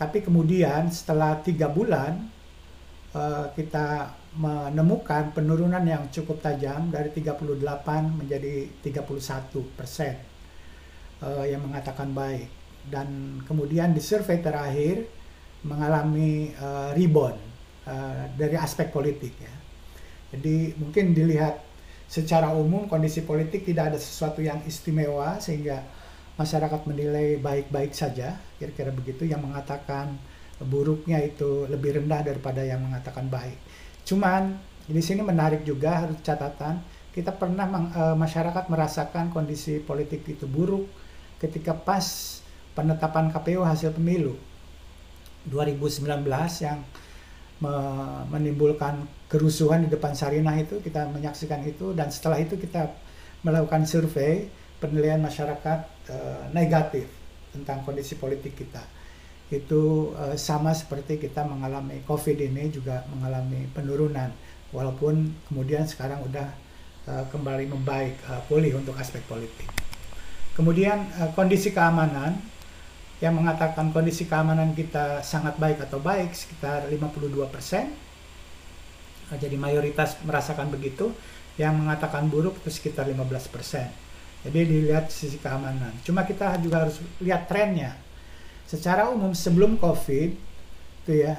tapi 0.00 0.24
kemudian 0.24 0.88
setelah 0.88 1.36
tiga 1.42 1.68
bulan 1.68 2.24
uh, 3.12 3.52
kita 3.52 4.16
menemukan 4.38 5.34
penurunan 5.34 5.82
yang 5.82 6.06
cukup 6.08 6.40
tajam 6.40 6.88
dari 6.88 7.10
38 7.10 7.50
menjadi 8.14 8.70
31 8.80 9.76
persen 9.76 10.14
uh, 11.20 11.44
yang 11.44 11.66
mengatakan 11.66 12.14
baik. 12.14 12.48
Dan 12.80 13.42
kemudian 13.44 13.92
di 13.92 14.00
survei 14.00 14.40
terakhir 14.40 15.04
mengalami 15.66 16.54
uh, 16.56 16.96
rebound 16.96 17.36
uh, 17.84 18.24
dari 18.40 18.56
aspek 18.56 18.88
politik 18.88 19.36
ya 19.36 19.59
jadi 20.30 20.78
mungkin 20.78 21.12
dilihat 21.12 21.58
secara 22.10 22.50
umum 22.54 22.86
kondisi 22.86 23.22
politik 23.22 23.66
tidak 23.66 23.94
ada 23.94 23.98
sesuatu 23.98 24.42
yang 24.42 24.62
istimewa 24.66 25.38
sehingga 25.38 25.82
masyarakat 26.38 26.86
menilai 26.86 27.38
baik-baik 27.38 27.92
saja, 27.92 28.38
kira-kira 28.56 28.90
begitu 28.90 29.28
yang 29.28 29.42
mengatakan 29.44 30.16
buruknya 30.62 31.20
itu 31.20 31.66
lebih 31.66 32.00
rendah 32.02 32.24
daripada 32.24 32.64
yang 32.64 32.80
mengatakan 32.80 33.28
baik. 33.28 33.56
Cuman 34.04 34.56
di 34.88 35.02
sini 35.04 35.22
menarik 35.22 35.62
juga 35.62 36.02
harus 36.02 36.18
catatan 36.24 36.82
kita 37.10 37.34
pernah 37.34 37.66
uh, 37.66 38.14
masyarakat 38.14 38.70
merasakan 38.70 39.34
kondisi 39.34 39.82
politik 39.82 40.22
itu 40.30 40.46
buruk 40.46 40.86
ketika 41.42 41.74
pas 41.74 42.38
penetapan 42.74 43.34
KPU 43.34 43.66
hasil 43.66 43.90
pemilu 43.94 44.38
2019 45.50 46.06
yang 46.62 46.78
menimbulkan 48.32 49.04
kerusuhan 49.28 49.84
di 49.84 49.92
depan 49.92 50.16
Sarinah 50.16 50.56
itu 50.56 50.80
kita 50.80 51.04
menyaksikan 51.12 51.60
itu 51.68 51.92
dan 51.92 52.08
setelah 52.08 52.40
itu 52.40 52.56
kita 52.56 52.88
melakukan 53.44 53.84
survei 53.84 54.48
penilaian 54.80 55.20
masyarakat 55.20 55.78
uh, 56.08 56.48
negatif 56.56 57.04
tentang 57.52 57.84
kondisi 57.84 58.16
politik 58.16 58.56
kita 58.56 58.80
itu 59.50 60.14
uh, 60.14 60.38
sama 60.38 60.70
seperti 60.72 61.18
kita 61.18 61.42
mengalami 61.42 62.00
COVID 62.06 62.38
ini 62.38 62.70
juga 62.70 63.02
mengalami 63.10 63.66
penurunan 63.74 64.30
walaupun 64.70 65.34
kemudian 65.50 65.84
sekarang 65.84 66.22
udah 66.22 66.48
uh, 67.10 67.24
kembali 67.28 67.66
membaik 67.66 68.14
uh, 68.30 68.40
pulih 68.46 68.78
untuk 68.78 68.94
aspek 68.94 69.20
politik. 69.26 69.66
Kemudian 70.54 71.10
uh, 71.18 71.34
kondisi 71.34 71.74
keamanan 71.74 72.38
yang 73.20 73.36
mengatakan 73.36 73.92
kondisi 73.92 74.24
keamanan 74.24 74.72
kita 74.72 75.20
sangat 75.20 75.60
baik 75.60 75.84
atau 75.84 76.00
baik 76.00 76.32
sekitar 76.32 76.88
52 76.88 77.52
persen. 77.52 77.92
Uh, 79.28 79.36
jadi 79.36 79.56
mayoritas 79.60 80.16
merasakan 80.24 80.72
begitu. 80.72 81.12
Yang 81.60 81.74
mengatakan 81.76 82.32
buruk 82.32 82.56
itu 82.64 82.72
sekitar 82.72 83.04
15 83.04 83.52
persen. 83.52 83.92
Jadi 84.40 84.60
dilihat 84.64 85.12
sisi 85.12 85.36
keamanan. 85.36 85.92
Cuma 86.00 86.24
kita 86.24 86.56
juga 86.64 86.88
harus 86.88 86.96
lihat 87.20 87.44
trennya. 87.44 87.92
Secara 88.64 89.12
umum 89.12 89.36
sebelum 89.36 89.76
COVID 89.76 90.30
itu 91.04 91.12
ya, 91.20 91.36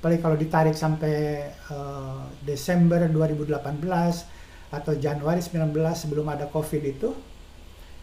paling 0.00 0.20
kalau 0.24 0.36
ditarik 0.36 0.72
sampai 0.72 1.48
uh, 1.68 2.24
Desember 2.40 3.04
2018 3.04 3.60
atau 4.72 4.92
Januari 4.96 5.40
19 5.44 5.76
sebelum 5.92 6.26
ada 6.32 6.48
COVID 6.48 6.82
itu, 6.88 7.12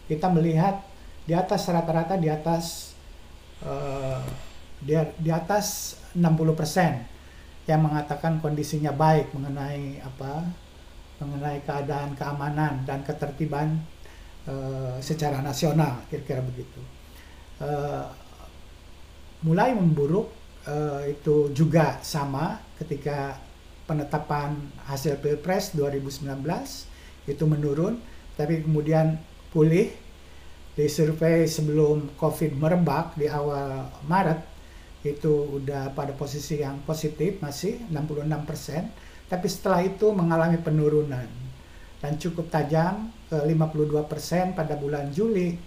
kita 0.06 0.30
melihat 0.30 0.78
di 1.28 1.36
atas 1.36 1.68
rata-rata 1.68 2.16
di 2.16 2.32
atas 2.32 2.96
uh, 3.60 4.24
di, 4.80 4.96
di 5.20 5.28
atas 5.28 5.98
60 6.16 6.56
persen 6.56 7.04
yang 7.68 7.84
mengatakan 7.84 8.40
kondisinya 8.40 8.96
baik 8.96 9.36
mengenai 9.36 10.00
apa 10.00 10.48
mengenai 11.20 11.60
keadaan 11.68 12.16
keamanan 12.16 12.80
dan 12.88 13.04
ketertiban 13.04 13.76
uh, 14.48 14.96
secara 15.04 15.44
nasional 15.44 16.00
kira-kira 16.08 16.40
begitu. 16.40 16.80
Uh, 17.60 18.08
mulai 19.44 19.76
memburuk 19.76 20.32
uh, 20.64 21.04
itu 21.04 21.52
juga 21.52 22.00
sama 22.00 22.56
ketika 22.80 23.36
penetapan 23.84 24.56
hasil 24.88 25.20
pilpres 25.20 25.76
2019 25.76 26.24
itu 27.28 27.44
menurun 27.44 28.00
tapi 28.40 28.64
kemudian 28.64 29.20
pulih 29.52 30.07
di 30.78 30.86
survei 30.86 31.50
sebelum 31.50 32.14
covid 32.14 32.54
merebak 32.54 33.18
di 33.18 33.26
awal 33.26 33.90
Maret 34.06 34.46
itu 35.02 35.58
udah 35.58 35.90
pada 35.90 36.14
posisi 36.14 36.62
yang 36.62 36.78
positif 36.86 37.42
masih 37.42 37.82
66 37.90 38.46
persen 38.46 38.86
tapi 39.26 39.50
setelah 39.50 39.82
itu 39.82 40.06
mengalami 40.14 40.62
penurunan 40.62 41.26
dan 41.98 42.14
cukup 42.14 42.46
tajam 42.46 43.10
ke 43.26 43.34
52% 43.34 44.54
pada 44.54 44.78
bulan 44.78 45.10
Juli 45.10 45.58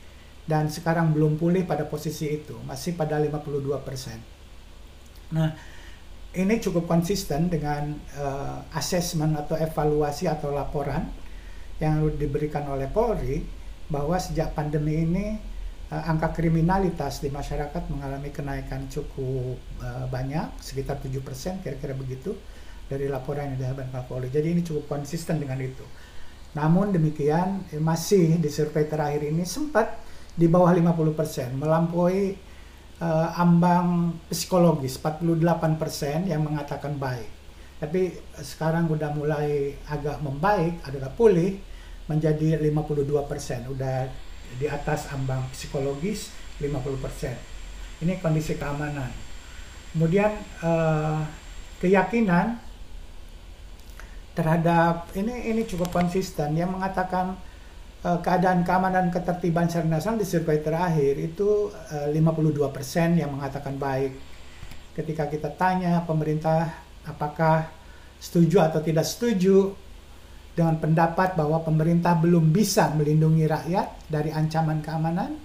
dan 0.48 0.72
sekarang 0.72 1.12
belum 1.14 1.38
pulih 1.38 1.70
pada 1.70 1.86
posisi 1.86 2.42
itu, 2.42 2.58
masih 2.66 2.98
pada 2.98 3.22
52%. 3.22 5.38
Nah, 5.38 5.54
ini 6.36 6.60
cukup 6.60 6.90
konsisten 6.90 7.48
dengan 7.48 7.96
uh, 8.18 8.76
asesmen 8.76 9.38
atau 9.38 9.56
evaluasi 9.56 10.28
atau 10.28 10.52
laporan 10.52 11.08
yang 11.80 12.04
diberikan 12.18 12.68
oleh 12.68 12.90
Polri 12.90 13.61
bahwa 13.92 14.16
sejak 14.16 14.56
pandemi 14.56 15.04
ini 15.04 15.26
uh, 15.92 16.10
angka 16.10 16.32
kriminalitas 16.32 17.20
di 17.20 17.28
masyarakat 17.28 17.92
mengalami 17.92 18.32
kenaikan 18.32 18.88
cukup 18.88 19.60
uh, 19.84 20.08
banyak, 20.08 20.56
sekitar 20.64 21.04
7% 21.04 21.60
kira-kira 21.60 21.94
begitu 21.94 22.32
dari 22.88 23.12
laporan 23.12 23.52
yang 23.52 23.60
dihasilkan 23.60 23.92
Kapolri. 23.92 24.32
Jadi 24.32 24.48
ini 24.52 24.62
cukup 24.64 24.88
konsisten 24.88 25.40
dengan 25.40 25.60
itu. 25.60 25.84
Namun 26.52 26.92
demikian 26.92 27.64
eh, 27.72 27.80
masih 27.80 28.36
di 28.36 28.52
survei 28.52 28.84
terakhir 28.84 29.24
ini 29.32 29.48
sempat 29.48 30.04
di 30.36 30.48
bawah 30.48 30.72
50%, 30.72 31.60
melampaui 31.60 32.36
uh, 33.04 33.36
ambang 33.36 34.16
psikologis 34.32 34.96
48% 34.96 36.32
yang 36.32 36.44
mengatakan 36.44 36.96
baik. 36.96 37.28
Tapi 37.84 38.16
sekarang 38.40 38.88
udah 38.88 39.12
mulai 39.12 39.76
agak 39.92 40.24
membaik, 40.24 40.80
agak 40.88 41.12
pulih 41.20 41.60
menjadi 42.12 42.60
52%, 42.60 43.72
udah 43.72 44.12
di 44.60 44.68
atas 44.68 45.08
ambang 45.16 45.48
psikologis 45.56 46.36
50%. 46.60 48.04
Ini 48.04 48.20
kondisi 48.20 48.60
keamanan. 48.60 49.08
Kemudian 49.96 50.32
uh, 50.60 51.24
keyakinan 51.80 52.60
terhadap 54.32 55.12
ini 55.16 55.52
ini 55.52 55.68
cukup 55.68 55.92
konsisten 55.92 56.56
yang 56.56 56.72
mengatakan 56.72 57.36
uh, 58.04 58.20
keadaan 58.24 58.64
keamanan 58.64 59.12
ketertiban 59.12 59.68
secara 59.68 59.88
nasional 59.88 60.20
di 60.20 60.28
survei 60.28 60.64
terakhir 60.64 61.20
itu 61.20 61.72
uh, 61.72 62.08
52% 62.12 63.20
yang 63.20 63.32
mengatakan 63.32 63.76
baik. 63.76 64.16
Ketika 64.92 65.28
kita 65.32 65.52
tanya 65.56 66.04
pemerintah 66.04 66.68
apakah 67.08 67.68
setuju 68.22 68.62
atau 68.62 68.80
tidak 68.84 69.08
setuju 69.08 69.74
dengan 70.52 70.76
pendapat 70.78 71.40
bahwa 71.40 71.64
pemerintah 71.64 72.18
belum 72.20 72.52
bisa 72.52 72.92
melindungi 72.94 73.48
rakyat 73.48 74.12
dari 74.12 74.36
ancaman 74.36 74.84
keamanan 74.84 75.40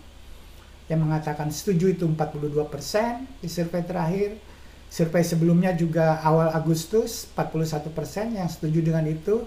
yang 0.87 1.03
mengatakan 1.03 1.51
setuju 1.51 1.95
itu 1.95 2.07
42% 2.11 3.43
di 3.43 3.49
survei 3.51 3.83
terakhir 3.87 4.39
Survei 4.87 5.27
sebelumnya 5.27 5.75
juga 5.75 6.23
awal 6.23 6.55
Agustus 6.55 7.27
41% 7.35 8.39
yang 8.39 8.47
setuju 8.47 8.81
dengan 8.87 9.03
itu, 9.05 9.43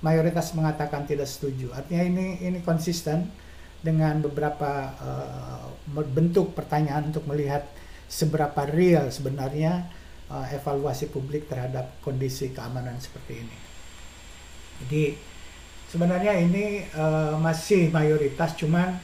mayoritas 0.00 0.56
mengatakan 0.56 1.04
tidak 1.04 1.28
setuju. 1.28 1.68
Artinya 1.76 2.04
ini 2.08 2.26
ini 2.40 2.58
konsisten 2.64 3.28
dengan 3.84 4.24
beberapa 4.24 4.92
uh, 4.96 5.68
bentuk 6.10 6.56
pertanyaan 6.56 7.12
untuk 7.12 7.28
melihat 7.28 7.68
seberapa 8.08 8.64
real 8.68 9.12
sebenarnya 9.12 9.88
uh, 10.32 10.48
evaluasi 10.48 11.12
publik 11.12 11.48
terhadap 11.48 12.00
kondisi 12.00 12.52
keamanan 12.52 12.96
seperti 13.00 13.44
ini. 13.44 13.59
Jadi 14.84 15.16
sebenarnya 15.92 16.38
ini 16.40 16.86
uh, 16.96 17.36
masih 17.36 17.92
mayoritas, 17.92 18.56
cuman 18.56 18.96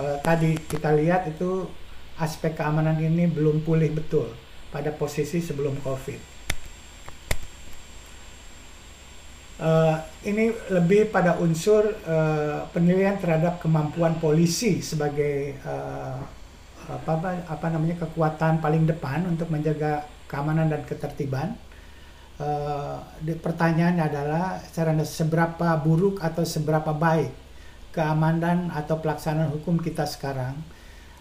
uh, 0.00 0.16
tadi 0.24 0.58
kita 0.66 0.92
lihat 0.98 1.30
itu 1.30 1.68
aspek 2.18 2.58
keamanan 2.58 2.98
ini 3.00 3.30
belum 3.30 3.64
pulih 3.64 3.92
betul 3.92 4.30
pada 4.72 4.90
posisi 4.92 5.38
sebelum 5.38 5.78
COVID. 5.84 6.32
Uh, 9.62 9.94
ini 10.26 10.50
lebih 10.74 11.14
pada 11.14 11.38
unsur 11.38 11.86
uh, 12.02 12.66
penilaian 12.74 13.14
terhadap 13.14 13.62
kemampuan 13.62 14.18
polisi 14.18 14.82
sebagai 14.82 15.54
uh, 15.62 16.18
apa, 16.90 17.46
apa 17.46 17.66
namanya 17.70 18.02
kekuatan 18.02 18.58
paling 18.58 18.90
depan 18.90 19.22
untuk 19.22 19.46
menjaga 19.54 20.02
keamanan 20.26 20.66
dan 20.66 20.82
ketertiban. 20.82 21.54
Uh, 22.42 22.98
pertanyaan 23.38 24.02
adalah 24.02 24.58
secara 24.66 24.90
seberapa 25.06 25.78
buruk 25.78 26.18
atau 26.18 26.42
seberapa 26.42 26.90
baik 26.90 27.30
keamanan 27.94 28.66
atau 28.74 28.98
pelaksanaan 28.98 29.54
hukum 29.54 29.78
kita 29.78 30.02
sekarang. 30.08 30.58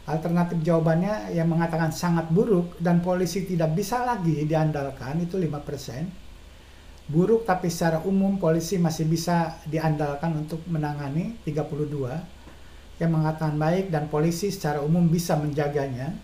Alternatif 0.09 0.57
jawabannya 0.65 1.29
yang 1.37 1.45
mengatakan 1.45 1.93
sangat 1.93 2.25
buruk 2.33 2.73
dan 2.81 3.05
polisi 3.05 3.45
tidak 3.45 3.77
bisa 3.77 4.01
lagi 4.01 4.49
diandalkan 4.49 5.21
itu 5.21 5.37
5%. 5.37 7.05
Buruk 7.05 7.45
tapi 7.45 7.69
secara 7.69 8.01
umum 8.01 8.41
polisi 8.41 8.81
masih 8.81 9.05
bisa 9.05 9.61
diandalkan 9.69 10.41
untuk 10.41 10.65
menangani 10.65 11.37
32 11.45 12.97
yang 12.97 13.11
mengatakan 13.13 13.61
baik 13.61 13.93
dan 13.93 14.09
polisi 14.09 14.49
secara 14.49 14.81
umum 14.81 15.05
bisa 15.05 15.37
menjaganya. 15.37 16.17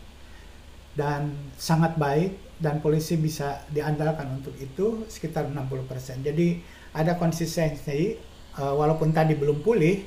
Dan 0.98 1.54
sangat 1.54 1.94
baik 2.02 2.47
dan 2.58 2.82
polisi 2.82 3.17
bisa 3.22 3.62
diandalkan 3.70 4.41
untuk 4.41 4.54
itu 4.58 5.06
sekitar 5.06 5.46
60%. 5.50 6.26
Jadi 6.26 6.58
ada 6.98 7.13
konsistensi 7.15 8.17
uh, 8.58 8.74
walaupun 8.74 9.13
tadi 9.13 9.38
belum 9.38 9.62
pulih 9.62 10.02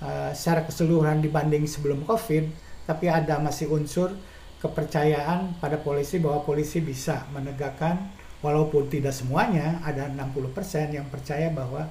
uh, 0.00 0.32
secara 0.32 0.64
keseluruhan 0.64 1.20
dibanding 1.20 1.68
sebelum 1.68 2.08
Covid 2.08 2.48
tapi 2.88 3.10
ada 3.10 3.36
masih 3.42 3.68
unsur 3.68 4.14
kepercayaan 4.62 5.60
pada 5.60 5.76
polisi 5.76 6.16
bahwa 6.16 6.40
polisi 6.46 6.80
bisa 6.80 7.28
menegakkan 7.34 8.08
walaupun 8.40 8.88
tidak 8.88 9.12
semuanya 9.12 9.82
ada 9.84 10.08
60% 10.08 10.96
yang 10.96 11.06
percaya 11.12 11.52
bahwa 11.52 11.90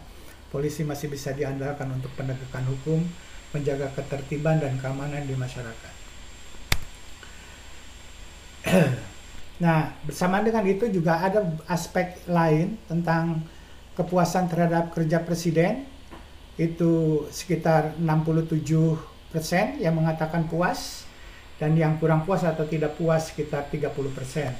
polisi 0.49 0.81
masih 0.87 1.11
bisa 1.11 1.35
diandalkan 1.35 1.91
untuk 1.91 2.09
penegakan 2.15 2.63
hukum, 2.71 3.03
menjaga 3.51 3.91
ketertiban 3.91 4.57
dan 4.63 4.79
keamanan 4.79 5.27
di 5.27 5.35
masyarakat. 5.35 5.93
nah, 9.59 9.93
bersamaan 10.03 10.43
dengan 10.43 10.63
itu 10.67 10.87
juga 10.91 11.23
ada 11.23 11.45
aspek 11.69 12.19
lain 12.27 12.75
tentang 12.87 13.43
kepuasan 13.95 14.51
terhadap 14.51 14.91
kerja 14.91 15.23
presiden 15.23 15.87
itu 16.55 17.23
sekitar 17.31 17.95
67 17.99 18.63
persen 19.31 19.75
yang 19.83 19.95
mengatakan 19.95 20.47
puas 20.47 21.03
dan 21.59 21.75
yang 21.75 21.99
kurang 21.99 22.23
puas 22.23 22.43
atau 22.43 22.63
tidak 22.67 22.95
puas 22.95 23.31
sekitar 23.31 23.67
30 23.71 23.91
persen. 24.15 24.51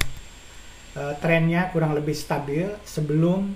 Uh, 0.96 1.12
trennya 1.20 1.68
kurang 1.76 1.92
lebih 1.92 2.16
stabil 2.16 2.72
sebelum 2.84 3.52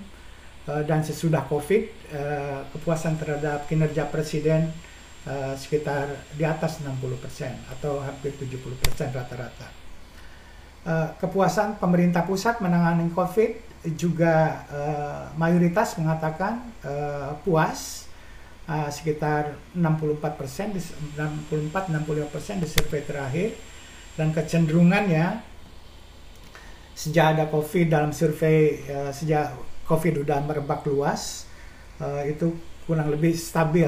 uh, 0.69 0.83
dan 0.85 1.01
sesudah 1.01 1.49
COVID 1.49 1.83
uh, 2.13 2.61
kepuasan 2.77 3.17
terhadap 3.17 3.65
kinerja 3.65 4.05
presiden 4.09 4.69
sekitar 5.53 6.09
di 6.33 6.41
atas 6.41 6.81
60 6.81 6.97
persen 7.21 7.53
atau 7.69 8.01
hampir 8.01 8.33
70 8.41 8.57
persen 8.81 9.13
rata-rata. 9.13 9.80
Uh, 10.81 11.13
kepuasan 11.21 11.77
pemerintah 11.77 12.25
pusat 12.25 12.57
menangani 12.57 13.05
COVID 13.13 13.85
juga 13.93 14.65
uh, 14.69 15.29
mayoritas 15.37 15.93
mengatakan 15.97 16.57
uh, 16.81 17.37
puas 17.45 18.09
uh, 18.65 18.89
sekitar 18.89 19.57
64 19.73 20.41
persen, 20.41 20.73
64-65 20.73 22.33
persen 22.33 22.55
di 22.61 22.67
survei 22.69 23.01
terakhir 23.05 23.49
dan 24.17 24.33
kecenderungannya 24.33 25.41
sejak 26.93 27.37
ada 27.37 27.45
COVID 27.49 27.85
dalam 27.89 28.11
survei 28.13 28.85
uh, 28.89 29.09
sejak 29.09 29.53
COVID 29.89 30.21
sudah 30.25 30.39
merebak 30.45 30.85
luas 30.85 31.49
uh, 31.97 32.21
itu 32.25 32.53
kurang 32.85 33.13
lebih 33.13 33.37
stabil 33.37 33.87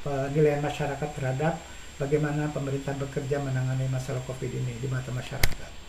penilaian 0.00 0.64
masyarakat 0.64 1.08
terhadap 1.12 1.60
bagaimana 2.00 2.48
pemerintah 2.50 2.96
bekerja 2.96 3.38
menangani 3.38 3.86
masalah 3.92 4.24
COVID 4.24 4.50
ini 4.50 4.80
di 4.80 4.88
mata 4.88 5.12
masyarakat. 5.12 5.81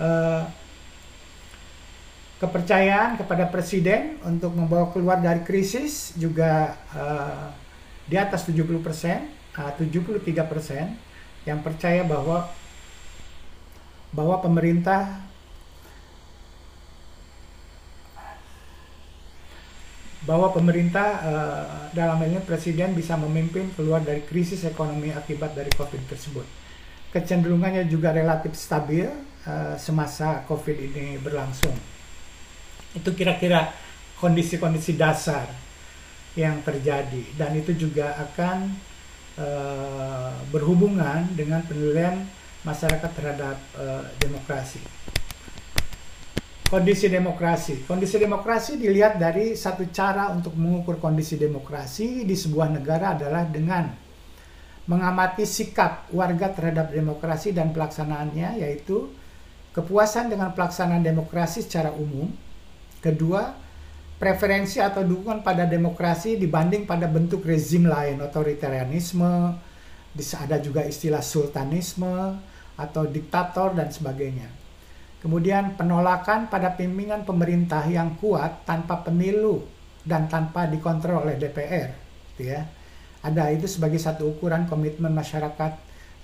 Uh, 0.00 0.48
kepercayaan 2.40 3.20
kepada 3.20 3.52
presiden 3.52 4.16
untuk 4.24 4.56
membawa 4.56 4.88
keluar 4.88 5.20
dari 5.20 5.44
krisis 5.44 6.16
juga 6.16 6.72
uh, 6.96 7.52
di 8.08 8.16
atas 8.16 8.48
70 8.48 8.80
persen, 8.80 9.28
uh, 9.60 9.68
73 9.76 10.24
persen 10.48 10.96
yang 11.44 11.60
percaya 11.60 12.00
bahwa 12.00 12.48
bahwa 14.10 14.40
pemerintah 14.40 15.20
bahwa 20.24 20.48
pemerintah 20.52 21.08
uh, 21.24 21.64
dalam 21.92 22.20
ini 22.24 22.40
presiden 22.44 22.96
bisa 22.96 23.20
memimpin 23.20 23.68
keluar 23.76 24.00
dari 24.00 24.24
krisis 24.24 24.64
ekonomi 24.64 25.12
akibat 25.12 25.52
dari 25.52 25.68
COVID 25.76 26.08
tersebut. 26.08 26.48
Kecenderungannya 27.12 27.84
juga 27.84 28.16
relatif 28.16 28.56
stabil 28.56 29.08
uh, 29.46 29.76
semasa 29.76 30.44
COVID 30.44 30.76
ini 30.76 31.16
berlangsung. 31.20 31.76
Itu 32.96 33.14
kira-kira 33.14 33.70
kondisi-kondisi 34.18 34.98
dasar 34.98 35.46
yang 36.34 36.62
terjadi 36.62 37.24
dan 37.34 37.56
itu 37.56 37.74
juga 37.74 38.14
akan 38.18 38.58
uh, 39.40 40.34
berhubungan 40.52 41.26
dengan 41.34 41.62
penilaian 41.64 42.22
masyarakat 42.62 43.10
terhadap 43.16 43.56
uh, 43.78 44.04
demokrasi. 44.20 44.80
Kondisi 46.70 47.10
demokrasi. 47.10 47.82
Kondisi 47.82 48.14
demokrasi 48.14 48.78
dilihat 48.78 49.18
dari 49.18 49.58
satu 49.58 49.90
cara 49.90 50.30
untuk 50.30 50.54
mengukur 50.54 51.02
kondisi 51.02 51.34
demokrasi 51.34 52.22
di 52.22 52.38
sebuah 52.38 52.70
negara 52.70 53.18
adalah 53.18 53.42
dengan 53.42 53.90
mengamati 54.86 55.42
sikap 55.42 56.06
warga 56.14 56.54
terhadap 56.54 56.94
demokrasi 56.94 57.50
dan 57.50 57.74
pelaksanaannya 57.74 58.62
yaitu 58.62 59.10
kepuasan 59.76 60.32
dengan 60.32 60.54
pelaksanaan 60.54 61.02
demokrasi 61.02 61.62
secara 61.66 61.94
umum, 61.94 62.30
Kedua, 63.00 63.56
preferensi 64.20 64.76
atau 64.76 65.00
dukungan 65.00 65.40
pada 65.40 65.64
demokrasi 65.64 66.36
dibanding 66.36 66.84
pada 66.84 67.08
bentuk 67.08 67.40
rezim 67.48 67.88
lain, 67.88 68.20
otoritarianisme, 68.20 69.56
ada 70.36 70.56
juga 70.60 70.84
istilah 70.84 71.24
sultanisme 71.24 72.36
atau 72.76 73.08
diktator 73.08 73.72
dan 73.72 73.88
sebagainya. 73.88 74.52
Kemudian 75.24 75.80
penolakan 75.80 76.52
pada 76.52 76.76
pimpinan 76.76 77.24
pemerintah 77.24 77.88
yang 77.88 78.20
kuat 78.20 78.68
tanpa 78.68 79.00
pemilu 79.00 79.64
dan 80.04 80.28
tanpa 80.28 80.68
dikontrol 80.68 81.24
oleh 81.24 81.40
DPR, 81.40 81.88
gitu 82.36 82.52
ya. 82.52 82.68
Ada 83.24 83.52
itu 83.52 83.68
sebagai 83.68 84.00
satu 84.00 84.32
ukuran 84.32 84.64
komitmen 84.64 85.12
masyarakat 85.12 85.72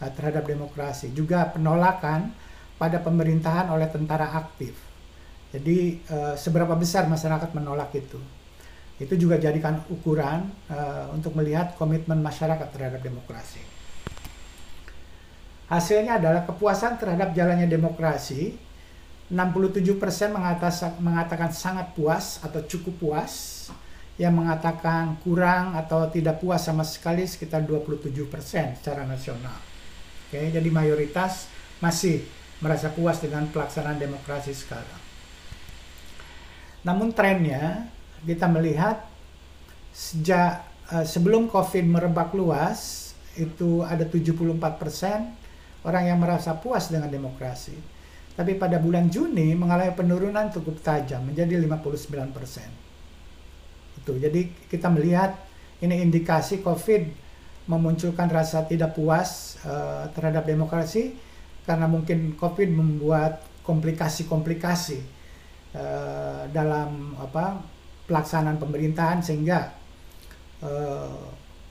uh, 0.00 0.10
terhadap 0.16 0.48
demokrasi. 0.48 1.12
Juga 1.12 1.44
penolakan 1.52 2.32
pada 2.76 3.00
pemerintahan 3.00 3.72
oleh 3.72 3.88
tentara 3.88 4.32
aktif 4.36 4.86
jadi 5.56 6.02
uh, 6.12 6.34
seberapa 6.36 6.76
besar 6.76 7.06
masyarakat 7.06 7.54
menolak 7.56 7.94
itu. 7.96 8.20
Itu 9.00 9.16
juga 9.16 9.40
jadikan 9.40 9.80
ukuran 9.92 10.52
uh, 10.68 11.12
untuk 11.16 11.32
melihat 11.32 11.76
komitmen 11.80 12.20
masyarakat 12.20 12.68
terhadap 12.72 13.00
demokrasi. 13.00 13.64
Hasilnya 15.72 16.20
adalah 16.20 16.44
kepuasan 16.44 17.00
terhadap 17.00 17.32
jalannya 17.32 17.64
demokrasi. 17.66 18.68
67% 19.26 19.98
mengatakan 21.02 21.50
sangat 21.50 21.90
puas 21.96 22.38
atau 22.44 22.62
cukup 22.62 22.94
puas. 23.00 23.32
Yang 24.16 24.32
mengatakan 24.32 25.20
kurang 25.20 25.76
atau 25.76 26.08
tidak 26.08 26.40
puas 26.40 26.64
sama 26.64 26.88
sekali 26.88 27.28
sekitar 27.28 27.68
27% 27.68 28.80
secara 28.80 29.04
nasional. 29.04 29.60
Oke, 30.28 30.40
jadi 30.40 30.68
mayoritas 30.72 31.52
masih 31.84 32.24
merasa 32.60 32.92
puas 32.92 33.20
dengan 33.20 33.48
pelaksanaan 33.52 33.98
demokrasi 34.00 34.54
sekarang. 34.56 35.00
Namun 36.86 37.12
trennya 37.12 37.90
kita 38.24 38.48
melihat 38.48 39.04
sejak 39.92 40.64
uh, 40.92 41.04
sebelum 41.04 41.48
COVID 41.50 41.84
merebak 41.84 42.32
luas 42.32 43.12
itu 43.36 43.84
ada 43.84 44.08
74% 44.08 45.84
orang 45.84 46.04
yang 46.08 46.18
merasa 46.22 46.56
puas 46.56 46.88
dengan 46.88 47.12
demokrasi. 47.12 47.76
Tapi 48.36 48.60
pada 48.60 48.76
bulan 48.76 49.08
Juni 49.08 49.56
mengalami 49.56 49.96
penurunan 49.96 50.52
cukup 50.52 50.84
tajam 50.84 51.24
menjadi 51.24 51.56
59%. 51.56 54.04
Itu. 54.04 54.12
Jadi 54.20 54.68
kita 54.68 54.92
melihat 54.92 55.32
ini 55.80 56.04
indikasi 56.04 56.60
COVID 56.60 57.24
memunculkan 57.66 58.30
rasa 58.30 58.62
tidak 58.68 58.94
puas 58.94 59.58
uh, 59.66 60.06
terhadap 60.14 60.46
demokrasi 60.46 61.25
karena 61.66 61.90
mungkin 61.90 62.38
COVID 62.38 62.70
membuat 62.70 63.42
komplikasi-komplikasi 63.66 65.02
uh, 65.74 66.46
dalam 66.54 67.18
apa 67.18 67.60
pelaksanaan 68.06 68.62
pemerintahan 68.62 69.18
sehingga 69.18 69.74
uh, 70.62 71.18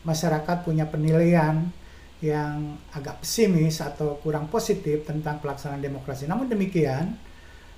masyarakat 0.04 0.68
punya 0.68 0.86
penilaian 0.92 1.72
yang 2.20 2.76
agak 2.92 3.24
pesimis 3.24 3.80
atau 3.80 4.20
kurang 4.20 4.52
positif 4.52 5.08
tentang 5.08 5.40
pelaksanaan 5.40 5.80
demokrasi. 5.80 6.28
Namun 6.28 6.52
demikian, 6.52 7.16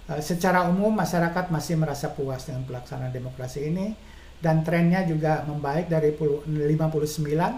uh, 0.09 0.21
secara 0.21 0.65
umum 0.65 0.89
masyarakat 0.89 1.53
masih 1.53 1.77
merasa 1.77 2.09
puas 2.17 2.49
dengan 2.49 2.65
pelaksanaan 2.65 3.13
demokrasi 3.13 3.69
ini 3.69 3.93
dan 4.41 4.65
trennya 4.65 5.05
juga 5.05 5.45
membaik 5.45 5.89
dari 5.89 6.13
59 6.13 6.65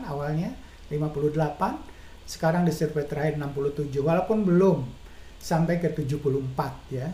awalnya 0.08 0.52
58 0.88 1.89
sekarang 2.30 2.62
di 2.62 2.70
survei 2.70 3.10
terakhir 3.10 3.42
67 3.42 3.90
walaupun 4.06 4.46
belum 4.46 4.86
sampai 5.42 5.82
ke 5.82 5.90
74 5.98 6.94
ya 6.94 7.10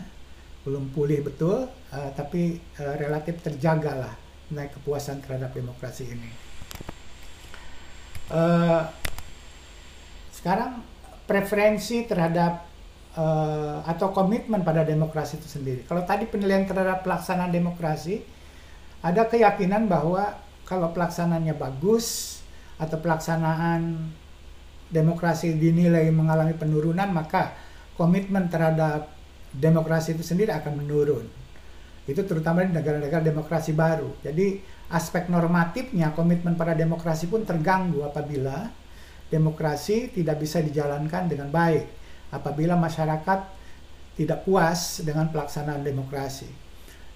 belum 0.66 0.90
pulih 0.90 1.22
betul, 1.22 1.70
uh, 1.70 2.10
tapi 2.18 2.58
uh, 2.82 2.98
relatif 2.98 3.38
terjaga 3.38 4.02
lah 4.02 4.14
naik 4.50 4.74
kepuasan 4.74 5.22
terhadap 5.22 5.54
demokrasi 5.54 6.10
ini. 6.10 6.30
Uh, 8.26 8.82
sekarang 10.34 10.82
preferensi 11.30 12.02
terhadap 12.10 12.66
uh, 13.14 13.86
atau 13.86 14.10
komitmen 14.10 14.66
pada 14.66 14.82
demokrasi 14.82 15.38
itu 15.38 15.46
sendiri. 15.46 15.86
Kalau 15.86 16.02
tadi 16.02 16.26
penilaian 16.26 16.66
terhadap 16.66 17.06
pelaksanaan 17.06 17.54
demokrasi, 17.54 18.26
ada 19.06 19.22
keyakinan 19.30 19.86
bahwa 19.86 20.34
kalau 20.66 20.90
pelaksanaannya 20.90 21.54
bagus 21.54 22.38
atau 22.82 22.98
pelaksanaan 22.98 24.10
demokrasi 24.90 25.56
dinilai 25.58 26.08
mengalami 26.14 26.54
penurunan, 26.54 27.10
maka 27.10 27.56
komitmen 27.98 28.46
terhadap 28.46 29.10
demokrasi 29.50 30.14
itu 30.14 30.22
sendiri 30.22 30.52
akan 30.52 30.84
menurun. 30.84 31.26
Itu 32.06 32.22
terutama 32.22 32.62
di 32.62 32.70
negara-negara 32.70 33.24
demokrasi 33.24 33.74
baru. 33.74 34.14
Jadi 34.22 34.62
aspek 34.94 35.26
normatifnya 35.26 36.14
komitmen 36.14 36.54
pada 36.54 36.78
demokrasi 36.78 37.26
pun 37.26 37.42
terganggu 37.42 38.06
apabila 38.06 38.70
demokrasi 39.26 40.14
tidak 40.14 40.38
bisa 40.38 40.62
dijalankan 40.62 41.26
dengan 41.26 41.50
baik. 41.50 41.86
Apabila 42.30 42.78
masyarakat 42.78 43.40
tidak 44.14 44.46
puas 44.46 45.02
dengan 45.02 45.28
pelaksanaan 45.34 45.82
demokrasi. 45.82 46.48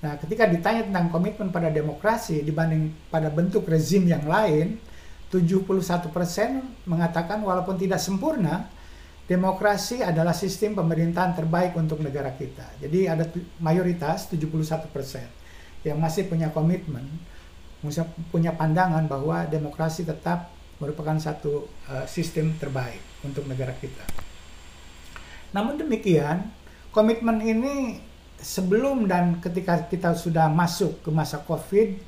Nah, 0.00 0.16
ketika 0.16 0.48
ditanya 0.48 0.88
tentang 0.88 1.12
komitmen 1.12 1.52
pada 1.52 1.68
demokrasi 1.68 2.40
dibanding 2.40 2.92
pada 3.12 3.28
bentuk 3.28 3.68
rezim 3.68 4.04
yang 4.08 4.24
lain, 4.24 4.80
71% 5.30 6.10
mengatakan 6.90 7.38
walaupun 7.40 7.78
tidak 7.78 8.02
sempurna, 8.02 8.66
demokrasi 9.30 10.02
adalah 10.02 10.34
sistem 10.34 10.74
pemerintahan 10.74 11.38
terbaik 11.38 11.78
untuk 11.78 12.02
negara 12.02 12.34
kita. 12.34 12.66
Jadi 12.82 13.06
ada 13.06 13.22
mayoritas 13.62 14.26
71% 14.26 14.90
yang 15.86 16.02
masih 16.02 16.26
punya 16.26 16.50
komitmen, 16.50 17.06
punya 18.34 18.52
pandangan 18.58 19.06
bahwa 19.06 19.46
demokrasi 19.46 20.02
tetap 20.02 20.50
merupakan 20.82 21.14
satu 21.20 21.70
uh, 21.86 22.04
sistem 22.10 22.58
terbaik 22.58 22.98
untuk 23.22 23.46
negara 23.46 23.70
kita. 23.78 24.02
Namun 25.54 25.78
demikian, 25.78 26.50
komitmen 26.90 27.38
ini 27.38 28.02
sebelum 28.40 29.06
dan 29.06 29.38
ketika 29.38 29.86
kita 29.86 30.16
sudah 30.16 30.48
masuk 30.50 31.04
ke 31.04 31.10
masa 31.12 31.38
Covid 31.44 32.00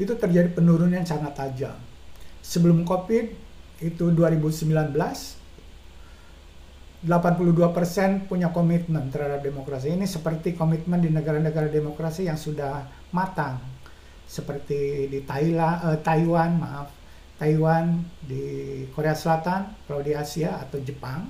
itu 0.00 0.12
terjadi 0.16 0.48
penurunan 0.50 0.98
yang 0.98 1.06
sangat 1.06 1.36
tajam. 1.36 1.89
Sebelum 2.50 2.82
Covid 2.82 3.30
itu 3.78 4.10
2019 4.10 4.66
82% 7.06 8.28
punya 8.28 8.52
komitmen 8.52 9.08
terhadap 9.08 9.40
demokrasi. 9.40 9.94
Ini 9.94 10.04
seperti 10.04 10.52
komitmen 10.52 11.00
di 11.00 11.08
negara-negara 11.08 11.72
demokrasi 11.72 12.28
yang 12.28 12.36
sudah 12.36 12.84
matang. 13.14 13.56
Seperti 14.28 15.08
di 15.08 15.24
Thailand, 15.24 15.94
eh, 15.94 15.98
Taiwan, 16.04 16.60
maaf, 16.60 16.92
Taiwan, 17.40 18.04
di 18.20 18.44
Korea 18.92 19.16
Selatan, 19.16 19.72
kalau 19.88 20.04
di 20.04 20.12
Asia 20.12 20.60
atau 20.60 20.76
Jepang, 20.84 21.24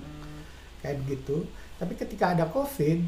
kayak 0.82 1.06
begitu. 1.06 1.46
Tapi 1.78 1.94
ketika 1.94 2.34
ada 2.34 2.50
COVID, 2.50 2.98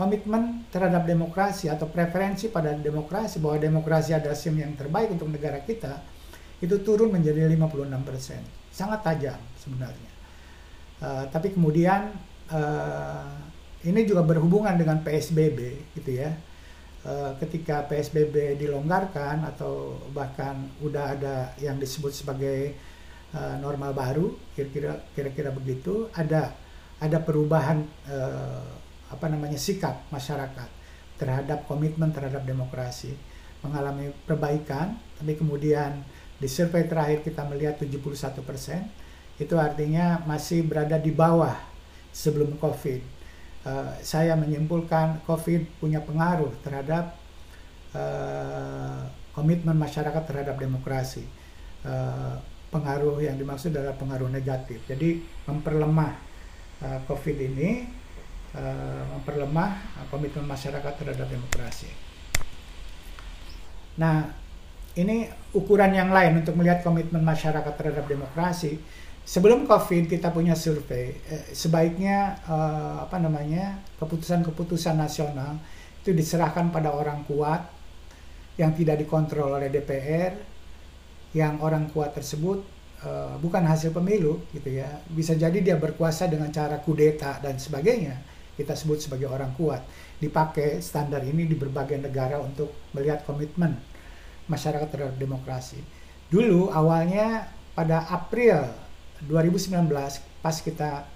komitmen 0.00 0.64
terhadap 0.72 1.04
demokrasi 1.04 1.68
atau 1.68 1.84
preferensi 1.92 2.48
pada 2.48 2.72
demokrasi 2.72 3.36
bahwa 3.36 3.60
demokrasi 3.60 4.16
adalah 4.16 4.32
sistem 4.32 4.64
yang 4.64 4.72
terbaik 4.80 5.12
untuk 5.12 5.28
negara 5.28 5.60
kita 5.60 6.00
itu 6.60 6.76
turun 6.84 7.08
menjadi 7.08 7.48
56%. 7.48 8.72
Sangat 8.72 9.00
tajam 9.00 9.40
sebenarnya. 9.56 10.12
Uh, 11.00 11.24
tapi 11.32 11.56
kemudian 11.56 12.12
uh, 12.52 13.32
ini 13.80 14.04
juga 14.04 14.20
berhubungan 14.20 14.76
dengan 14.76 15.00
PSBB 15.00 15.58
gitu 15.96 16.20
ya. 16.20 16.36
Uh, 17.00 17.32
ketika 17.40 17.88
PSBB 17.88 18.60
dilonggarkan 18.60 19.40
atau 19.48 19.96
bahkan 20.12 20.68
udah 20.84 21.16
ada 21.16 21.36
yang 21.56 21.80
disebut 21.80 22.12
sebagai 22.12 22.76
uh, 23.32 23.56
normal 23.56 23.96
baru, 23.96 24.36
kira-kira 24.52 25.00
kira-kira 25.16 25.48
begitu, 25.48 26.12
ada 26.12 26.52
ada 27.00 27.18
perubahan 27.24 27.80
uh, 28.04 28.68
apa 29.08 29.26
namanya 29.32 29.56
sikap 29.56 30.04
masyarakat 30.12 30.68
terhadap 31.16 31.64
komitmen 31.64 32.12
terhadap 32.12 32.44
demokrasi 32.44 33.16
mengalami 33.60 34.12
perbaikan, 34.24 34.96
tapi 35.20 35.36
kemudian 35.36 36.00
di 36.40 36.48
survei 36.48 36.88
terakhir 36.88 37.20
kita 37.20 37.44
melihat 37.44 37.76
71 37.76 38.40
persen 38.40 38.88
itu 39.36 39.56
artinya 39.60 40.24
masih 40.24 40.64
berada 40.64 40.96
di 40.96 41.12
bawah 41.12 41.56
sebelum 42.12 42.56
COVID. 42.56 43.00
Uh, 43.60 43.92
saya 44.00 44.32
menyimpulkan 44.40 45.20
COVID 45.28 45.84
punya 45.84 46.00
pengaruh 46.00 46.48
terhadap 46.64 47.12
uh, 47.92 49.04
komitmen 49.36 49.76
masyarakat 49.76 50.22
terhadap 50.24 50.56
demokrasi. 50.56 51.24
Uh, 51.84 52.36
pengaruh 52.72 53.20
yang 53.20 53.36
dimaksud 53.36 53.72
adalah 53.72 53.96
pengaruh 53.96 54.32
negatif. 54.32 54.80
Jadi 54.88 55.20
memperlemah 55.44 56.12
uh, 56.84 56.98
COVID 57.04 57.36
ini, 57.36 57.84
uh, 58.56 59.02
memperlemah 59.16 60.04
komitmen 60.08 60.48
masyarakat 60.48 60.92
terhadap 61.00 61.28
demokrasi. 61.28 61.88
Nah, 64.00 64.32
ini 64.98 65.30
ukuran 65.54 65.94
yang 65.94 66.10
lain 66.10 66.42
untuk 66.42 66.58
melihat 66.58 66.82
komitmen 66.82 67.22
masyarakat 67.22 67.74
terhadap 67.78 68.10
demokrasi. 68.10 68.82
Sebelum 69.22 69.68
COVID 69.68 70.10
kita 70.10 70.34
punya 70.34 70.58
survei 70.58 71.14
eh, 71.30 71.54
sebaiknya 71.54 72.40
eh, 72.42 72.96
apa 73.06 73.22
namanya 73.22 73.78
keputusan-keputusan 74.02 74.98
nasional 74.98 75.60
itu 76.02 76.10
diserahkan 76.10 76.72
pada 76.74 76.90
orang 76.90 77.22
kuat 77.28 77.68
yang 78.58 78.74
tidak 78.74 78.98
dikontrol 78.98 79.54
oleh 79.54 79.70
DPR 79.70 80.34
yang 81.30 81.62
orang 81.62 81.86
kuat 81.94 82.10
tersebut 82.18 82.58
eh, 83.06 83.34
bukan 83.38 83.62
hasil 83.62 83.94
pemilu 83.94 84.42
gitu 84.50 84.82
ya. 84.82 84.98
Bisa 85.06 85.38
jadi 85.38 85.62
dia 85.62 85.76
berkuasa 85.78 86.26
dengan 86.26 86.50
cara 86.50 86.82
kudeta 86.82 87.38
dan 87.38 87.54
sebagainya. 87.62 88.18
Kita 88.58 88.74
sebut 88.74 88.98
sebagai 88.98 89.30
orang 89.30 89.54
kuat. 89.54 89.86
Dipakai 90.18 90.82
standar 90.82 91.22
ini 91.22 91.46
di 91.46 91.54
berbagai 91.54 91.96
negara 92.02 92.42
untuk 92.42 92.90
melihat 92.92 93.22
komitmen 93.22 93.89
masyarakat 94.50 94.90
terhadap 94.90 95.16
demokrasi 95.16 95.78
dulu 96.26 96.74
awalnya 96.74 97.46
pada 97.78 98.02
April 98.10 98.66
2019 99.24 99.86
pas 100.42 100.56
kita 100.58 101.06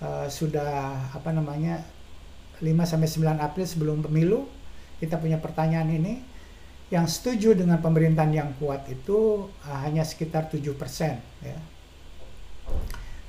uh, 0.00 0.26
sudah 0.30 1.10
apa 1.10 1.34
namanya 1.34 1.82
5 2.62 2.68
sampai 2.86 3.08
9 3.08 3.40
April 3.40 3.66
sebelum 3.66 3.98
pemilu 4.04 4.46
kita 5.02 5.16
punya 5.16 5.40
pertanyaan 5.40 5.88
ini 5.90 6.22
yang 6.90 7.06
setuju 7.06 7.54
dengan 7.54 7.78
pemerintahan 7.78 8.34
yang 8.34 8.50
kuat 8.58 8.84
itu 8.90 9.48
uh, 9.64 9.78
hanya 9.86 10.02
sekitar 10.02 10.50
7% 10.50 10.76
ya. 11.46 11.58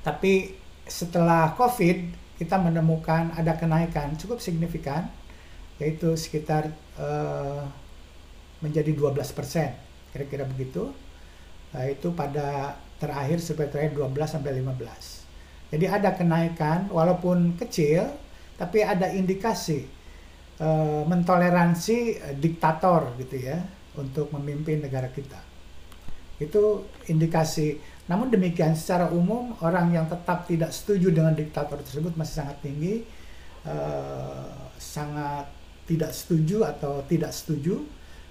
Tapi 0.02 0.58
setelah 0.84 1.54
Covid 1.54 2.10
kita 2.36 2.58
menemukan 2.58 3.30
ada 3.38 3.54
kenaikan 3.54 4.18
cukup 4.18 4.42
signifikan 4.42 5.06
yaitu 5.78 6.18
sekitar 6.18 6.74
uh, 6.98 7.64
menjadi 8.62 8.94
12% 8.94 10.14
kira-kira 10.14 10.46
begitu. 10.46 10.94
Nah, 11.74 11.84
itu 11.88 12.14
pada 12.14 12.78
terakhir 13.02 13.42
survei 13.42 13.66
terakhir 13.66 13.98
12 13.98 14.38
sampai 14.38 14.62
15. 14.62 15.74
Jadi 15.74 15.86
ada 15.88 16.14
kenaikan 16.14 16.86
walaupun 16.92 17.58
kecil 17.58 18.06
tapi 18.60 18.84
ada 18.84 19.08
indikasi 19.10 19.88
e, 20.60 20.68
mentoleransi 21.08 21.98
e, 22.20 22.28
diktator 22.36 23.16
gitu 23.18 23.40
ya 23.40 23.58
untuk 23.98 24.28
memimpin 24.36 24.84
negara 24.84 25.08
kita. 25.08 25.40
Itu 26.36 26.86
indikasi. 27.08 27.80
Namun 28.06 28.28
demikian 28.28 28.76
secara 28.76 29.08
umum 29.08 29.56
orang 29.64 29.96
yang 29.96 30.06
tetap 30.06 30.44
tidak 30.44 30.70
setuju 30.76 31.08
dengan 31.08 31.32
diktator 31.32 31.80
tersebut 31.80 32.12
masih 32.20 32.44
sangat 32.44 32.60
tinggi, 32.60 33.08
e, 33.64 33.76
sangat 34.76 35.48
tidak 35.88 36.12
setuju 36.12 36.68
atau 36.68 37.00
tidak 37.08 37.32
setuju 37.32 37.82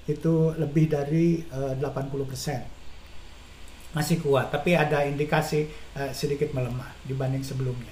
itu 0.10 0.54
lebih 0.58 0.90
dari 0.90 1.46
e, 1.46 1.60
80 1.78 2.30
persen 2.30 2.62
masih 3.92 4.24
kuat, 4.24 4.48
tapi 4.48 4.72
ada 4.72 5.04
indikasi 5.04 5.68
uh, 6.00 6.12
sedikit 6.16 6.56
melemah 6.56 6.96
dibanding 7.04 7.44
sebelumnya. 7.44 7.92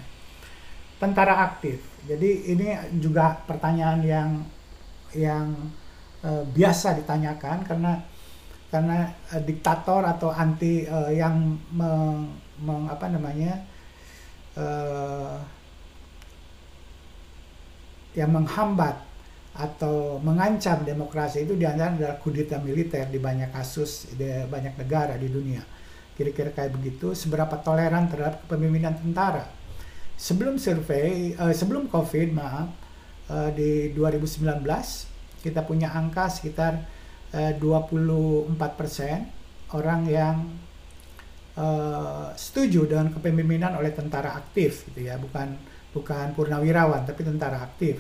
Tentara 0.96 1.44
aktif, 1.44 1.80
jadi 2.08 2.56
ini 2.56 2.68
juga 3.00 3.36
pertanyaan 3.44 4.00
yang 4.04 4.30
yang 5.16 5.52
uh, 6.24 6.44
biasa 6.56 6.96
ditanyakan 7.04 7.68
karena 7.68 7.94
karena 8.72 9.12
uh, 9.36 9.44
diktator 9.44 10.08
atau 10.08 10.32
anti 10.32 10.88
uh, 10.88 11.12
yang 11.12 11.60
meng, 11.72 12.32
meng, 12.64 12.88
apa 12.88 13.12
namanya 13.12 13.60
uh, 14.56 15.36
yang 18.16 18.32
menghambat 18.32 19.09
atau 19.58 20.22
mengancam 20.22 20.86
demokrasi 20.86 21.44
itu 21.44 21.58
di 21.58 21.66
antara 21.66 21.92
adalah 21.98 22.18
kudeta 22.22 22.62
militer 22.62 23.10
di 23.10 23.18
banyak 23.18 23.50
kasus 23.50 24.14
di 24.14 24.30
banyak 24.46 24.78
negara 24.78 25.18
di 25.18 25.28
dunia. 25.28 25.66
Kira-kira 26.14 26.54
kayak 26.54 26.76
begitu 26.78 27.16
seberapa 27.16 27.58
toleran 27.64 28.12
terhadap 28.12 28.46
kepemimpinan 28.46 28.94
tentara. 29.00 29.48
Sebelum 30.20 30.60
survei 30.60 31.34
uh, 31.40 31.56
sebelum 31.56 31.88
covid 31.88 32.36
maaf 32.36 32.70
uh, 33.32 33.50
di 33.56 33.96
2019 33.96 34.68
kita 35.40 35.64
punya 35.64 35.96
angka 35.96 36.28
sekitar 36.28 36.84
uh, 37.32 37.54
24 37.56 38.52
persen 38.76 39.32
orang 39.72 40.02
yang 40.12 40.36
uh, 41.56 42.36
setuju 42.36 42.84
dengan 42.84 43.16
kepemimpinan 43.16 43.80
oleh 43.80 43.96
tentara 43.96 44.36
aktif 44.36 44.92
gitu 44.92 45.08
ya. 45.08 45.16
Bukan 45.16 45.56
bukan 45.90 46.38
purnawirawan 46.38 47.08
tapi 47.08 47.26
tentara 47.26 47.66
aktif 47.66 47.98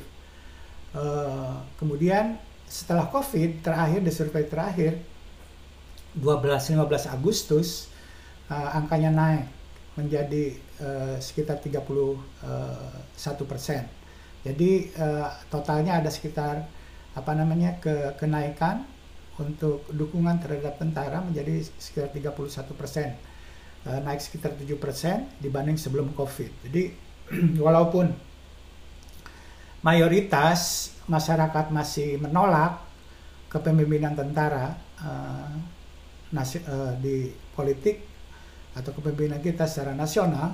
uh, 0.95 1.61
kemudian 1.77 2.39
setelah 2.69 3.09
covid 3.09 3.65
terakhir 3.65 3.99
di 4.05 4.11
survei 4.13 4.45
terakhir 4.45 5.01
12-15 6.17 6.77
Agustus 7.09 7.89
uh, 8.49 8.77
angkanya 8.77 9.13
naik 9.13 9.45
menjadi 9.97 10.55
uh, 10.79 11.15
sekitar 11.19 11.59
31 11.59 11.83
uh, 11.83 13.45
persen. 13.45 13.83
Jadi 14.47 14.95
uh, 14.95 15.27
totalnya 15.51 15.99
ada 15.99 16.07
sekitar 16.07 16.63
apa 17.11 17.31
namanya 17.35 17.75
ke 17.83 18.15
kenaikan 18.15 18.87
untuk 19.35 19.83
dukungan 19.91 20.39
terhadap 20.39 20.79
tentara 20.79 21.19
menjadi 21.19 21.67
sekitar 21.79 22.15
31 22.15 22.79
persen, 22.79 23.09
uh, 23.83 23.99
naik 23.99 24.23
sekitar 24.23 24.55
7 24.55 24.79
persen 24.79 25.27
dibanding 25.43 25.75
sebelum 25.75 26.15
COVID. 26.15 26.69
Jadi 26.69 26.95
walaupun 27.65 28.28
mayoritas 29.81 30.91
masyarakat 31.07 31.71
masih 31.71 32.19
menolak 32.19 32.83
kepemimpinan 33.49 34.13
tentara 34.13 34.77
uh, 35.01 35.51
nasi, 36.35 36.61
uh, 36.67 36.93
di 37.01 37.33
politik 37.55 38.05
atau 38.77 38.93
kepemimpinan 38.93 39.41
kita 39.41 39.65
secara 39.65 39.97
nasional 39.97 40.53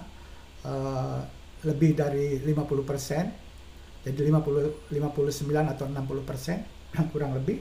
uh, 0.64 1.20
lebih 1.66 1.98
dari 1.98 2.40
50 2.40 2.86
persen, 2.88 3.26
jadi 4.06 4.30
50, 4.30 4.94
59 4.94 5.74
atau 5.76 5.86
60 5.90 6.30
persen 6.30 6.58
kurang 7.12 7.36
lebih. 7.36 7.60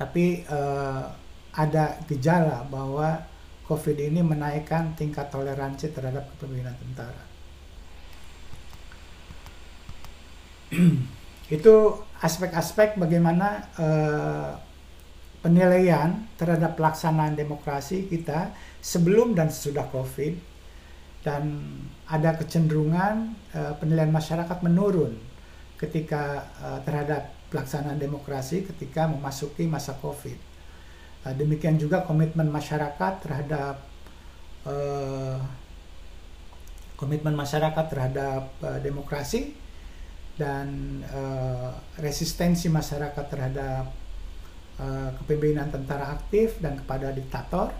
Tapi 0.00 0.42
uh, 0.50 1.04
ada 1.52 2.00
gejala 2.08 2.64
bahwa 2.66 3.22
COVID 3.68 3.96
ini 4.02 4.24
menaikkan 4.24 4.96
tingkat 4.98 5.30
toleransi 5.30 5.94
terhadap 5.94 6.26
kepemimpinan 6.34 6.74
tentara. 6.74 7.31
Itu 11.56 12.00
aspek-aspek 12.22 12.96
bagaimana 12.96 13.68
uh, 13.76 14.50
penilaian 15.44 16.22
terhadap 16.38 16.78
pelaksanaan 16.78 17.34
demokrasi 17.34 18.06
kita 18.06 18.54
sebelum 18.78 19.34
dan 19.34 19.50
sesudah 19.50 19.90
COVID 19.90 20.38
dan 21.26 21.60
ada 22.08 22.34
kecenderungan 22.38 23.34
uh, 23.54 23.74
penilaian 23.78 24.10
masyarakat 24.10 24.58
menurun 24.62 25.18
ketika 25.76 26.46
uh, 26.62 26.78
terhadap 26.86 27.34
pelaksanaan 27.50 27.98
demokrasi 27.98 28.64
ketika 28.64 29.10
memasuki 29.10 29.66
masa 29.66 29.98
COVID. 29.98 30.38
Uh, 31.26 31.34
demikian 31.36 31.76
juga 31.76 32.06
komitmen 32.06 32.48
masyarakat 32.48 33.12
terhadap 33.20 33.82
uh, 34.64 35.36
komitmen 36.96 37.34
masyarakat 37.34 37.84
terhadap 37.90 38.46
uh, 38.62 38.78
demokrasi 38.78 39.61
dan 40.36 41.00
uh, 41.12 41.76
resistensi 42.00 42.72
masyarakat 42.72 43.24
terhadap 43.28 44.02
Eh, 44.82 45.10
kepemimpinan 45.20 45.68
tentara 45.70 46.16
aktif 46.16 46.56
dan 46.58 46.74
kepada 46.74 47.12
diktator 47.12 47.70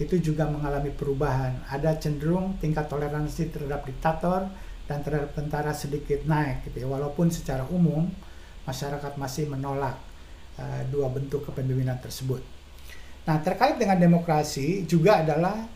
itu 0.00 0.32
juga 0.32 0.48
mengalami 0.48 0.88
perubahan. 0.88 1.52
Ada 1.68 2.00
cenderung 2.00 2.56
tingkat 2.62 2.88
toleransi 2.88 3.52
terhadap 3.52 3.84
diktator 3.84 4.48
dan 4.88 5.02
terhadap 5.04 5.34
tentara 5.36 5.74
sedikit 5.76 6.22
naik 6.24 6.70
gitu 6.70 6.80
ya. 6.80 6.88
Walaupun 6.88 7.28
secara 7.34 7.66
umum 7.68 8.08
masyarakat 8.62 9.18
masih 9.20 9.50
menolak 9.50 9.98
uh, 10.56 10.80
dua 10.88 11.10
bentuk 11.10 11.44
kepemimpinan 11.50 11.98
tersebut. 12.00 12.40
Nah, 13.26 13.36
terkait 13.42 13.76
dengan 13.76 13.98
demokrasi 13.98 14.88
juga 14.88 15.26
adalah 15.26 15.66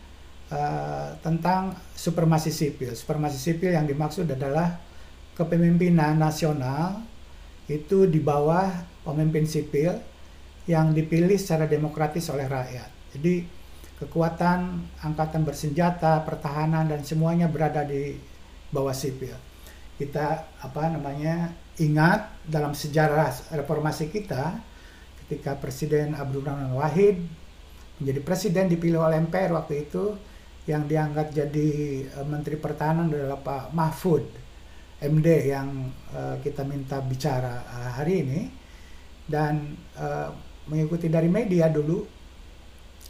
uh, 0.49 1.19
tentang 1.19 1.75
supremasi 1.93 2.49
sipil. 2.49 2.95
Supremasi 2.95 3.37
sipil 3.37 3.75
yang 3.75 3.85
dimaksud 3.85 4.25
adalah 4.25 4.81
kepemimpinan 5.35 6.15
nasional 6.15 7.03
itu 7.67 8.07
di 8.07 8.23
bawah 8.23 8.71
pemimpin 9.03 9.43
sipil 9.45 9.95
yang 10.65 10.95
dipilih 10.95 11.37
secara 11.37 11.69
demokratis 11.69 12.25
oleh 12.33 12.49
rakyat. 12.49 12.89
Jadi 13.13 13.45
kekuatan 14.01 14.81
angkatan 15.05 15.45
bersenjata, 15.45 16.25
pertahanan 16.25 16.89
dan 16.89 17.05
semuanya 17.05 17.45
berada 17.45 17.85
di 17.85 18.17
bawah 18.73 18.93
sipil. 18.95 19.35
Kita 19.95 20.43
apa 20.59 20.91
namanya 20.91 21.53
ingat 21.79 22.27
dalam 22.43 22.75
sejarah 22.75 23.31
reformasi 23.55 24.11
kita 24.11 24.59
ketika 25.25 25.55
Presiden 25.55 26.15
Abdurrahman 26.15 26.75
Wahid 26.75 27.23
menjadi 27.99 28.21
presiden 28.21 28.67
dipilih 28.67 28.99
oleh 28.99 29.23
MPR 29.23 29.55
waktu 29.55 29.87
itu 29.87 30.19
yang 30.67 30.83
diangkat 30.89 31.31
jadi 31.31 31.69
uh, 32.19 32.27
Menteri 32.27 32.59
Pertahanan 32.59 33.07
adalah 33.07 33.39
Pak 33.39 33.71
Mahfud 33.71 34.44
MD 35.03 35.51
yang 35.51 35.91
uh, 36.15 36.39
kita 36.39 36.63
minta 36.63 37.03
bicara 37.03 37.63
uh, 37.67 37.91
hari 37.99 38.23
ini. 38.23 38.41
Dan 39.25 39.75
uh, 39.97 40.29
mengikuti 40.69 41.11
dari 41.11 41.27
media 41.27 41.67
dulu. 41.67 42.05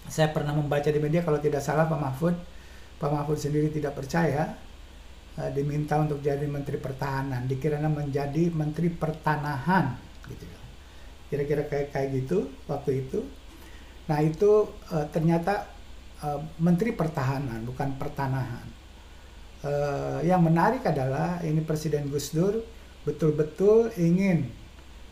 Saya 0.05 0.29
pernah 0.29 0.53
membaca 0.53 0.85
di 0.85 1.01
media 1.01 1.25
kalau 1.25 1.37
tidak 1.41 1.61
salah 1.61 1.85
Pak 1.85 1.99
Mahfud. 1.99 2.35
Pak 2.95 3.11
Mahfud 3.11 3.37
sendiri 3.37 3.69
tidak 3.69 3.97
percaya 3.97 4.55
uh, 5.37 5.49
diminta 5.53 6.01
untuk 6.01 6.23
jadi 6.23 6.45
Menteri 6.49 6.81
Pertahanan. 6.81 7.45
Dikiranya 7.45 7.91
menjadi 7.91 8.49
Menteri 8.49 8.89
Pertanahan 8.89 9.93
gitu. 10.29 10.45
Kira-kira 11.29 11.65
kayak 11.65 11.93
kayak 11.93 12.09
gitu 12.23 12.49
waktu 12.69 13.05
itu. 13.05 13.25
Nah 14.05 14.21
itu 14.21 14.69
uh, 14.93 15.05
ternyata 15.09 15.69
uh, 16.21 16.41
Menteri 16.61 16.93
Pertahanan 16.93 17.65
bukan 17.65 17.97
Pertanahan 17.97 18.84
uh, 19.65 20.21
yang 20.21 20.45
menarik 20.45 20.85
adalah 20.85 21.41
ini 21.41 21.59
Presiden 21.65 22.07
Gus 22.13 22.31
Dur 22.31 22.61
betul-betul 23.05 23.93
ingin 23.97 24.49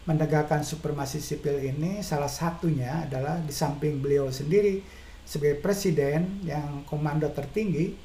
menegakkan 0.04 0.62
supremasi 0.62 1.24
sipil 1.24 1.60
ini. 1.64 2.04
Salah 2.04 2.30
satunya 2.30 3.08
adalah 3.08 3.40
di 3.40 3.54
samping 3.56 4.04
beliau 4.04 4.30
sendiri 4.30 4.84
sebagai 5.24 5.64
presiden 5.64 6.44
yang 6.44 6.84
komando 6.84 7.32
tertinggi 7.32 7.96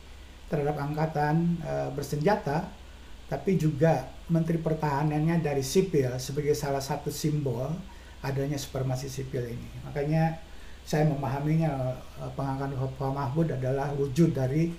terhadap 0.47 0.79
angkatan 0.79 1.59
e, 1.59 1.73
bersenjata 1.93 2.71
tapi 3.27 3.59
juga 3.59 4.07
menteri 4.31 4.57
pertahanannya 4.57 5.43
dari 5.43 5.61
sipil 5.61 6.17
sebagai 6.17 6.55
salah 6.55 6.81
satu 6.81 7.11
simbol 7.11 7.69
adanya 8.23 8.57
supremasi 8.57 9.11
sipil 9.11 9.45
ini. 9.45 9.69
Makanya 9.83 10.39
saya 10.87 11.11
memahaminya 11.11 11.99
e, 12.23 12.25
pengangkatan 12.39 12.79
Pak 12.79 13.11
Mahfud 13.11 13.51
adalah 13.51 13.91
wujud 13.99 14.31
dari 14.31 14.71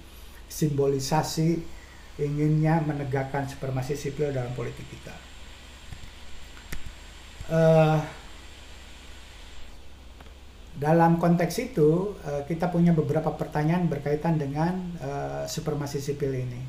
simbolisasi 0.50 1.62
inginnya 2.20 2.84
menegakkan 2.84 3.48
supremasi 3.48 3.96
sipil 3.96 4.34
dalam 4.34 4.52
politik 4.58 4.84
kita 4.90 5.30
uh, 7.50 8.00
dalam 10.80 11.20
konteks 11.20 11.56
itu 11.60 12.16
uh, 12.24 12.48
kita 12.48 12.72
punya 12.72 12.96
beberapa 12.96 13.36
pertanyaan 13.36 13.90
berkaitan 13.92 14.40
dengan 14.40 14.96
uh, 15.04 15.44
supremasi 15.50 16.00
sipil 16.00 16.32
ini. 16.32 16.62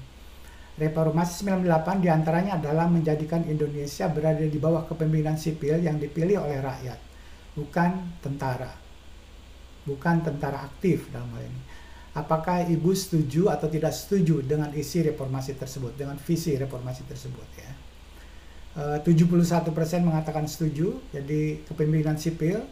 Reformasi 0.81 1.45
98 1.45 2.01
di 2.01 2.09
antaranya 2.09 2.57
adalah 2.57 2.89
menjadikan 2.89 3.45
Indonesia 3.45 4.09
berada 4.09 4.41
di 4.41 4.59
bawah 4.59 4.89
kepemimpinan 4.89 5.37
sipil 5.37 5.77
yang 5.77 6.01
dipilih 6.01 6.41
oleh 6.41 6.57
rakyat, 6.57 6.97
bukan 7.53 8.17
tentara, 8.25 8.73
bukan 9.85 10.25
tentara 10.25 10.65
aktif 10.65 11.13
dalam 11.13 11.29
hal 11.37 11.45
ini. 11.45 11.61
Apakah 12.11 12.67
ibu 12.67 12.91
setuju 12.91 13.47
atau 13.47 13.71
tidak 13.71 13.95
setuju 13.95 14.43
dengan 14.43 14.75
isi 14.75 14.99
reformasi 15.07 15.55
tersebut, 15.55 15.95
dengan 15.95 16.19
visi 16.19 16.59
reformasi 16.59 17.07
tersebut 17.07 17.49
ya? 17.55 17.71
71% 18.75 19.03
eh, 19.07 20.03
mengatakan 20.03 20.47
setuju, 20.47 20.99
jadi 21.11 21.63
kepemimpinan 21.67 22.15
sipil 22.15 22.63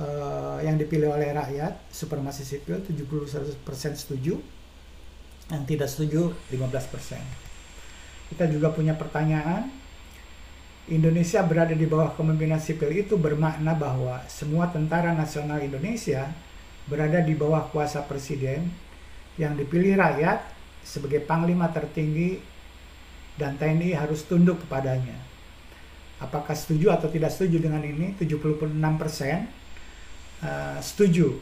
uh, 0.00 0.58
yang 0.64 0.80
dipilih 0.80 1.12
oleh 1.12 1.28
rakyat, 1.36 1.76
supremasi 1.92 2.40
sipil 2.40 2.80
71% 2.80 3.60
setuju, 4.00 4.40
yang 5.52 5.64
tidak 5.68 5.92
setuju 5.92 6.32
15%. 6.48 8.32
Kita 8.32 8.48
juga 8.48 8.72
punya 8.72 8.96
pertanyaan, 8.96 9.68
Indonesia 10.88 11.40
berada 11.44 11.72
di 11.72 11.88
bawah 11.88 12.12
kepemimpinan 12.12 12.60
sipil 12.60 12.92
itu 12.92 13.16
bermakna 13.16 13.72
bahwa 13.72 14.20
semua 14.28 14.68
tentara 14.68 15.16
nasional 15.16 15.60
Indonesia 15.64 16.28
berada 16.84 17.20
di 17.24 17.32
bawah 17.32 17.68
kuasa 17.72 18.04
presiden 18.04 18.68
yang 19.40 19.56
dipilih 19.56 19.96
rakyat 19.98 20.44
sebagai 20.84 21.24
panglima 21.24 21.72
tertinggi 21.72 22.38
dan 23.34 23.58
TNI 23.58 23.96
harus 23.98 24.22
tunduk 24.28 24.62
kepadanya. 24.62 25.16
Apakah 26.22 26.54
setuju 26.54 26.94
atau 26.94 27.10
tidak 27.10 27.34
setuju 27.34 27.58
dengan 27.58 27.82
ini? 27.82 28.14
76% 28.14 28.70
uh, 30.44 30.78
setuju 30.78 31.34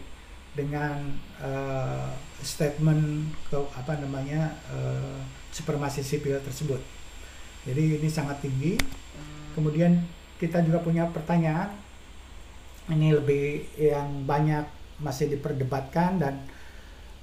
dengan 0.52 0.96
uh, 1.40 2.12
statement 2.40 3.28
ke 3.48 3.57
apa 3.76 4.00
namanya 4.00 4.57
uh, 4.72 5.20
supremasi 5.52 6.00
sipil 6.00 6.40
tersebut. 6.40 6.81
Jadi 7.68 8.00
ini 8.00 8.09
sangat 8.09 8.40
tinggi. 8.40 8.81
Kemudian 9.52 10.00
kita 10.40 10.64
juga 10.64 10.81
punya 10.81 11.07
pertanyaan 11.12 11.70
ini 12.88 13.14
lebih 13.14 13.68
yang 13.78 14.24
banyak 14.26 14.81
masih 15.02 15.28
diperdebatkan 15.34 16.22
dan 16.22 16.34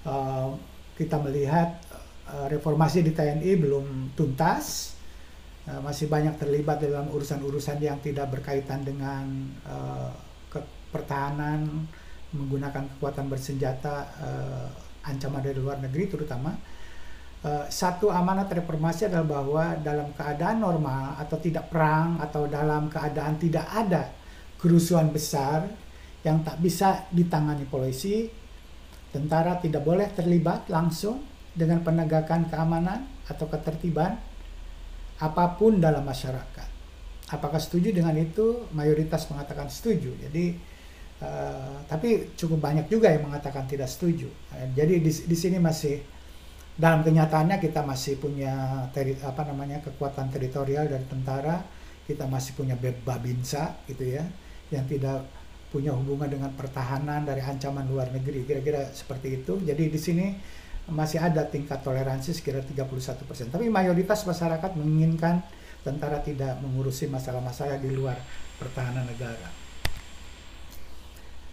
uh, 0.03 0.53
kita 0.99 1.15
melihat 1.23 1.79
Eh, 2.29 2.47
reformasi 2.53 3.01
di 3.01 3.09
TNI 3.09 3.57
belum 3.57 4.13
tuntas, 4.13 4.93
uh, 5.65 5.81
masih 5.81 6.06
banyak 6.06 6.37
terlibat 6.37 6.77
dalam 6.77 7.10
urusan-urusan 7.10 7.81
yang 7.81 7.97
tidak 8.06 8.29
berkaitan 8.29 8.85
dengan 8.85 9.49
uh, 9.65 10.13
pertahanan, 10.93 11.89
menggunakan 12.29 12.85
kekuatan 12.85 13.33
bersenjata, 13.33 14.06
uh, 14.21 14.69
ancaman 15.10 15.41
dari 15.41 15.58
luar 15.58 15.81
negeri 15.81 16.06
terutama. 16.06 16.54
Uh, 17.41 17.65
satu 17.65 18.13
amanat 18.13 18.54
reformasi 18.54 19.10
adalah 19.10 19.41
bahwa 19.41 19.65
dalam 19.81 20.13
keadaan 20.13 20.62
normal 20.62 21.17
atau 21.17 21.37
tidak 21.41 21.65
perang 21.73 22.21
atau 22.21 22.45
dalam 22.45 22.93
keadaan 22.93 23.41
tidak 23.41 23.65
ada 23.73 24.06
kerusuhan 24.62 25.10
besar 25.10 25.65
yang 26.23 26.43
tak 26.43 26.59
bisa 26.59 27.07
ditangani 27.15 27.63
polisi, 27.63 28.27
tentara 29.09 29.57
tidak 29.57 29.81
boleh 29.87 30.11
terlibat 30.11 30.67
langsung 30.67 31.23
dengan 31.55 31.81
penegakan 31.81 32.47
keamanan 32.51 33.07
atau 33.25 33.47
ketertiban 33.49 34.19
apa 35.19 35.45
pun 35.59 35.79
dalam 35.79 36.03
masyarakat. 36.05 36.69
Apakah 37.29 37.61
setuju 37.61 37.93
dengan 37.93 38.15
itu? 38.17 38.65
Mayoritas 38.73 39.29
mengatakan 39.29 39.69
setuju. 39.69 40.15
Jadi, 40.17 40.57
uh, 41.21 41.77
tapi 41.85 42.33
cukup 42.33 42.57
banyak 42.57 42.89
juga 42.89 43.13
yang 43.13 43.29
mengatakan 43.29 43.69
tidak 43.69 43.91
setuju. 43.91 44.31
Uh, 44.55 44.65
jadi 44.73 44.97
di, 44.97 45.11
di 45.11 45.37
sini 45.37 45.61
masih 45.61 46.01
dalam 46.79 47.03
kenyataannya 47.03 47.59
kita 47.59 47.83
masih 47.83 48.17
punya 48.17 48.87
teri, 48.95 49.19
apa 49.19 49.43
namanya 49.45 49.83
kekuatan 49.83 50.31
teritorial 50.31 50.87
dari 50.87 51.05
tentara, 51.05 51.59
kita 52.07 52.25
masih 52.25 52.55
punya 52.55 52.73
babinsa 52.79 53.77
gitu 53.85 54.15
ya, 54.15 54.23
yang 54.71 54.87
tidak 54.87 55.27
punya 55.69 55.93
hubungan 55.93 56.29
dengan 56.29 56.51
pertahanan 56.57 57.25
dari 57.25 57.45
ancaman 57.45 57.85
luar 57.85 58.09
negeri, 58.09 58.45
kira-kira 58.45 58.89
seperti 58.89 59.41
itu. 59.41 59.61
Jadi 59.61 59.83
di 59.89 59.99
sini 60.01 60.27
masih 60.89 61.21
ada 61.21 61.45
tingkat 61.45 61.85
toleransi 61.85 62.33
sekitar 62.33 62.65
31 62.65 63.29
persen. 63.29 63.47
Tapi 63.53 63.69
mayoritas 63.69 64.25
masyarakat 64.25 64.73
menginginkan 64.73 65.45
tentara 65.85 66.19
tidak 66.25 66.57
mengurusi 66.59 67.05
masalah-masalah 67.07 67.77
di 67.77 67.93
luar 67.93 68.17
pertahanan 68.57 69.05
negara. 69.05 69.69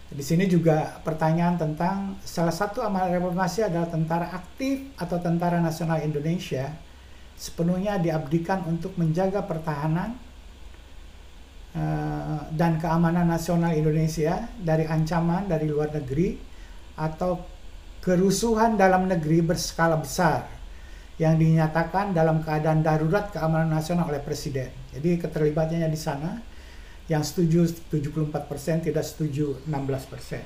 Di 0.07 0.23
sini 0.23 0.47
juga 0.47 1.03
pertanyaan 1.03 1.59
tentang 1.59 2.15
salah 2.23 2.55
satu 2.55 2.79
amal 2.79 3.11
reformasi 3.11 3.67
adalah 3.67 3.91
tentara 3.91 4.31
aktif 4.31 4.95
atau 4.95 5.19
tentara 5.19 5.59
nasional 5.59 5.99
Indonesia 5.99 6.71
sepenuhnya 7.37 7.99
diabdikan 8.01 8.65
untuk 8.65 8.97
menjaga 8.97 9.43
pertahanan 9.45 10.17
uh, 11.77 12.49
dan 12.49 12.81
keamanan 12.81 13.29
nasional 13.29 13.77
Indonesia 13.77 14.49
dari 14.57 14.89
ancaman 14.89 15.45
dari 15.45 15.69
luar 15.69 15.93
negeri 15.93 16.33
atau 16.97 17.37
kerusuhan 18.01 18.73
dalam 18.73 19.05
negeri 19.05 19.45
berskala 19.45 20.01
besar 20.01 20.49
yang 21.21 21.37
dinyatakan 21.37 22.13
dalam 22.13 22.41
keadaan 22.45 22.81
darurat 22.81 23.29
keamanan 23.33 23.73
nasional 23.73 24.09
oleh 24.09 24.21
presiden. 24.21 24.69
Jadi 24.93 25.17
keterlibatannya 25.17 25.89
di 25.89 25.97
sana 25.97 26.41
yang 27.09 27.25
setuju 27.25 27.65
74%, 27.89 28.85
tidak 28.85 29.05
setuju 29.05 29.57
16%. 29.65 30.45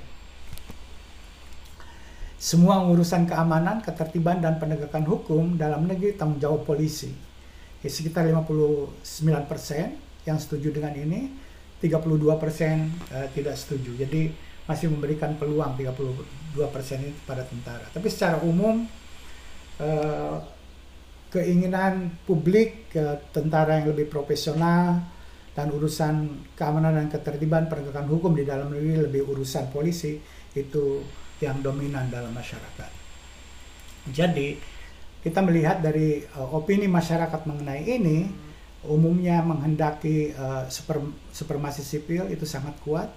Semua 2.42 2.82
urusan 2.90 3.30
keamanan, 3.30 3.86
ketertiban, 3.86 4.42
dan 4.42 4.58
penegakan 4.58 5.06
hukum 5.06 5.62
dalam 5.62 5.86
negeri 5.86 6.18
tanggung 6.18 6.42
jawab 6.42 6.66
polisi. 6.66 7.14
Ya, 7.86 7.90
sekitar 7.90 8.26
59% 8.26 8.98
yang 10.28 10.38
setuju 10.38 10.74
dengan 10.74 10.94
ini, 10.94 11.32
32% 11.82 12.22
uh, 12.22 13.28
tidak 13.34 13.56
setuju. 13.58 14.06
Jadi 14.06 14.32
masih 14.70 14.94
memberikan 14.94 15.36
peluang 15.36 15.74
32% 15.76 17.02
ini 17.02 17.12
kepada 17.26 17.44
tentara. 17.44 17.86
Tapi 17.90 18.08
secara 18.08 18.38
umum 18.46 18.86
uh, 19.82 20.38
keinginan 21.34 22.14
publik 22.28 22.94
ke 22.94 23.04
tentara 23.34 23.82
yang 23.82 23.96
lebih 23.96 24.12
profesional, 24.12 25.02
dan 25.52 25.68
urusan 25.68 26.48
keamanan 26.56 26.96
dan 26.96 27.08
ketertiban 27.12 27.68
penegakan 27.68 28.08
hukum 28.08 28.32
di 28.32 28.48
dalam 28.48 28.72
negeri 28.72 29.04
lebih 29.12 29.28
urusan 29.28 29.68
polisi 29.68 30.16
itu 30.56 31.04
yang 31.44 31.60
dominan 31.60 32.08
dalam 32.08 32.32
masyarakat. 32.32 32.92
Jadi 34.08 34.56
kita 35.22 35.44
melihat 35.44 35.84
dari 35.84 36.24
uh, 36.40 36.56
opini 36.56 36.88
masyarakat 36.88 37.46
mengenai 37.46 37.84
ini 37.84 38.18
umumnya 38.86 39.46
menghendaki 39.46 40.34
uh, 40.34 40.66
super, 40.72 41.02
supermasi 41.30 41.86
sipil 41.86 42.26
itu 42.34 42.50
sangat 42.50 42.74
kuat, 42.82 43.10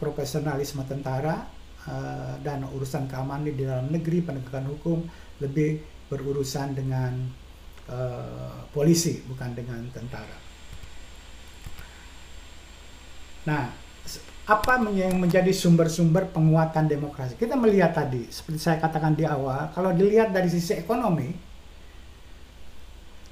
profesionalisme 0.00 0.80
tentara 0.88 1.44
uh, 1.84 2.34
dan 2.40 2.64
urusan 2.64 3.04
keamanan 3.04 3.44
di 3.44 3.64
dalam 3.64 3.92
negeri 3.92 4.24
penegakan 4.24 4.72
hukum 4.72 5.04
lebih 5.44 5.84
berurusan 6.08 6.72
dengan 6.72 7.12
uh, 7.88 8.64
polisi 8.72 9.20
bukan 9.28 9.52
dengan 9.52 9.84
tentara. 9.92 10.38
Nah, 13.44 13.68
apa 14.44 14.76
yang 14.92 15.20
menjadi 15.20 15.52
sumber-sumber 15.52 16.28
penguatan 16.32 16.88
demokrasi? 16.88 17.36
Kita 17.36 17.56
melihat 17.56 17.96
tadi, 17.96 18.28
seperti 18.28 18.60
saya 18.60 18.76
katakan 18.80 19.16
di 19.16 19.24
awal, 19.24 19.72
kalau 19.72 19.92
dilihat 19.92 20.32
dari 20.32 20.48
sisi 20.48 20.76
ekonomi, 20.76 21.32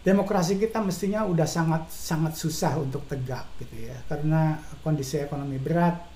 demokrasi 0.03 0.59
kita 0.59 0.83
mestinya 0.83 1.23
udah 1.27 1.47
sangat 1.47 1.91
sangat 1.91 2.35
susah 2.35 2.79
untuk 2.79 3.07
tegak 3.07 3.47
gitu 3.63 3.87
ya, 3.87 3.97
karena 4.11 4.59
kondisi 4.83 5.23
ekonomi 5.23 5.59
berat. 5.63 6.11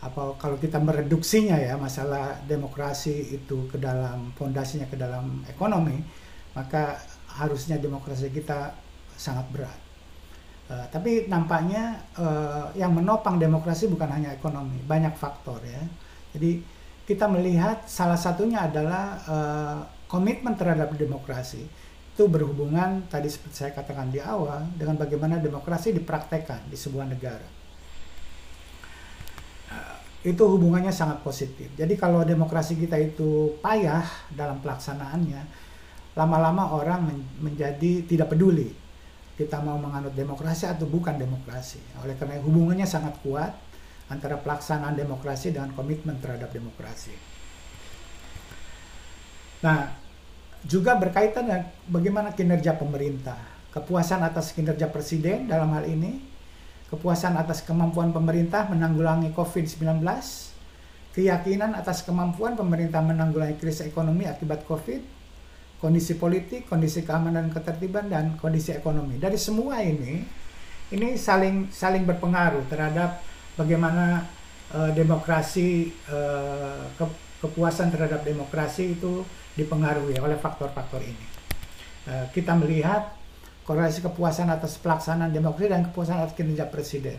Apa 0.00 0.32
kalau 0.40 0.56
kita 0.56 0.80
mereduksinya 0.80 1.60
ya 1.60 1.76
masalah 1.76 2.40
demokrasi 2.48 3.36
itu 3.36 3.68
ke 3.68 3.76
dalam 3.76 4.32
fondasinya 4.32 4.88
ke 4.88 4.96
dalam 4.96 5.44
ekonomi, 5.44 6.00
maka 6.56 6.96
harusnya 7.36 7.76
demokrasi 7.76 8.32
kita 8.32 8.72
sangat 9.20 9.44
berat 9.52 9.80
Uh, 10.70 10.86
tapi 10.86 11.26
nampaknya 11.26 11.98
uh, 12.14 12.70
yang 12.78 12.94
menopang 12.94 13.42
demokrasi 13.42 13.90
bukan 13.90 14.06
hanya 14.06 14.30
ekonomi, 14.30 14.78
banyak 14.86 15.18
faktor 15.18 15.58
ya. 15.66 15.82
Jadi 16.30 16.62
kita 17.10 17.26
melihat 17.26 17.90
salah 17.90 18.14
satunya 18.14 18.70
adalah 18.70 19.18
uh, 19.26 19.82
komitmen 20.06 20.54
terhadap 20.54 20.94
demokrasi 20.94 21.66
itu 22.20 22.28
berhubungan 22.28 23.08
tadi 23.08 23.32
seperti 23.32 23.64
saya 23.64 23.72
katakan 23.72 24.12
di 24.12 24.20
awal 24.20 24.68
dengan 24.76 25.00
bagaimana 25.00 25.40
demokrasi 25.40 25.96
dipraktekkan 25.96 26.68
di 26.68 26.76
sebuah 26.76 27.08
negara. 27.08 27.48
Uh, 29.72 29.96
itu 30.28 30.44
hubungannya 30.44 30.92
sangat 30.92 31.24
positif. 31.24 31.72
Jadi 31.80 31.96
kalau 31.96 32.20
demokrasi 32.20 32.76
kita 32.76 33.00
itu 33.00 33.56
payah 33.64 34.04
dalam 34.36 34.60
pelaksanaannya, 34.60 35.48
lama-lama 36.12 36.76
orang 36.76 37.00
men 37.08 37.24
menjadi 37.40 38.04
tidak 38.04 38.36
peduli 38.36 38.68
kita 39.40 39.56
mau 39.64 39.80
menganut 39.80 40.12
demokrasi 40.12 40.68
atau 40.68 40.84
bukan 40.84 41.16
demokrasi. 41.16 41.80
Oleh 42.04 42.12
karena 42.20 42.36
hubungannya 42.44 42.84
sangat 42.84 43.16
kuat 43.24 43.56
antara 44.12 44.36
pelaksanaan 44.36 44.92
demokrasi 44.92 45.56
dengan 45.56 45.72
komitmen 45.72 46.20
terhadap 46.20 46.52
demokrasi. 46.52 47.16
Nah, 49.64 49.99
juga 50.64 50.96
berkaitan 50.96 51.48
dengan 51.48 51.64
bagaimana 51.88 52.36
kinerja 52.36 52.76
pemerintah, 52.76 53.38
kepuasan 53.72 54.20
atas 54.20 54.52
kinerja 54.52 54.88
presiden 54.92 55.48
dalam 55.48 55.72
hal 55.72 55.88
ini, 55.88 56.20
kepuasan 56.92 57.38
atas 57.38 57.64
kemampuan 57.64 58.12
pemerintah 58.12 58.68
menanggulangi 58.68 59.32
COVID-19, 59.32 60.04
keyakinan 61.16 61.72
atas 61.72 62.04
kemampuan 62.04 62.54
pemerintah 62.58 63.00
menanggulangi 63.00 63.56
krisis 63.56 63.88
ekonomi 63.88 64.28
akibat 64.28 64.66
COVID, 64.68 65.20
kondisi 65.80 66.14
politik, 66.20 66.68
kondisi 66.68 67.02
keamanan 67.02 67.48
dan 67.48 67.52
ketertiban 67.56 68.06
dan 68.12 68.24
kondisi 68.36 68.76
ekonomi. 68.76 69.16
Dari 69.16 69.40
semua 69.40 69.80
ini 69.80 70.20
ini 70.90 71.14
saling 71.14 71.70
saling 71.72 72.04
berpengaruh 72.04 72.66
terhadap 72.68 73.22
bagaimana 73.54 74.26
uh, 74.74 74.90
demokrasi 74.92 75.88
uh, 76.10 76.84
ke, 76.98 77.04
kepuasan 77.40 77.88
terhadap 77.90 78.22
demokrasi 78.22 78.94
itu 78.96 79.24
dipengaruhi 79.56 80.20
oleh 80.20 80.36
faktor-faktor 80.36 81.00
ini. 81.00 81.26
Uh, 82.08 82.26
kita 82.32 82.56
melihat 82.56 83.12
korelasi 83.64 84.04
kepuasan 84.04 84.48
atas 84.52 84.76
pelaksanaan 84.80 85.32
demokrasi 85.32 85.70
dan 85.72 85.82
kepuasan 85.88 86.16
atas 86.20 86.36
kinerja 86.36 86.68
presiden. 86.68 87.18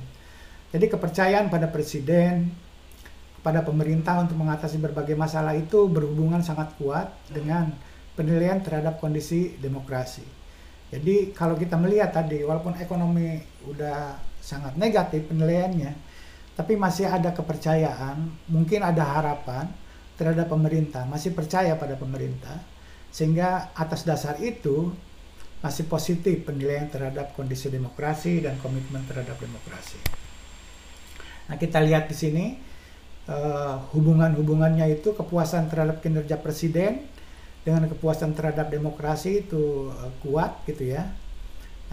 Jadi 0.72 0.86
kepercayaan 0.88 1.52
pada 1.52 1.68
presiden, 1.68 2.54
pada 3.44 3.66
pemerintah 3.66 4.22
untuk 4.22 4.40
mengatasi 4.40 4.78
berbagai 4.78 5.18
masalah 5.18 5.58
itu 5.58 5.90
berhubungan 5.90 6.40
sangat 6.46 6.72
kuat 6.78 7.12
dengan 7.28 7.74
penilaian 8.14 8.62
terhadap 8.62 9.02
kondisi 9.02 9.58
demokrasi. 9.58 10.24
Jadi 10.92 11.32
kalau 11.32 11.56
kita 11.56 11.80
melihat 11.80 12.12
tadi, 12.12 12.44
walaupun 12.44 12.76
ekonomi 12.78 13.40
udah 13.66 14.20
sangat 14.44 14.76
negatif 14.76 15.26
penilaiannya, 15.32 15.92
tapi 16.54 16.76
masih 16.76 17.08
ada 17.08 17.32
kepercayaan, 17.32 18.28
mungkin 18.52 18.84
ada 18.84 19.02
harapan 19.02 19.72
terhadap 20.22 20.54
pemerintah, 20.54 21.10
masih 21.10 21.34
percaya 21.34 21.74
pada 21.74 21.98
pemerintah, 21.98 22.62
sehingga 23.10 23.74
atas 23.74 24.06
dasar 24.06 24.38
itu 24.38 24.94
masih 25.66 25.90
positif 25.90 26.46
penilaian 26.46 26.86
terhadap 26.90 27.34
kondisi 27.34 27.74
demokrasi 27.74 28.46
dan 28.46 28.62
komitmen 28.62 29.02
terhadap 29.10 29.38
demokrasi. 29.42 29.98
Nah 31.50 31.58
kita 31.58 31.82
lihat 31.82 32.10
di 32.10 32.18
sini 32.18 32.46
uh, 33.30 33.82
hubungan-hubungannya 33.94 35.02
itu 35.02 35.14
kepuasan 35.14 35.70
terhadap 35.70 36.02
kinerja 36.02 36.38
presiden 36.38 37.06
dengan 37.62 37.86
kepuasan 37.86 38.34
terhadap 38.34 38.74
demokrasi 38.74 39.46
itu 39.46 39.90
uh, 39.90 40.10
kuat 40.26 40.66
gitu 40.66 40.94
ya. 40.98 41.10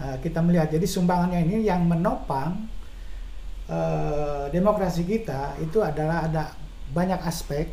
Uh, 0.01 0.17
kita 0.21 0.41
melihat 0.41 0.69
jadi 0.73 0.85
sumbangannya 0.85 1.45
ini 1.49 1.65
yang 1.65 1.85
menopang 1.85 2.77
demokrasi 4.49 5.05
kita 5.05 5.53
itu 5.61 5.77
adalah 5.85 6.25
ada 6.25 6.57
banyak 6.89 7.21
aspek 7.21 7.69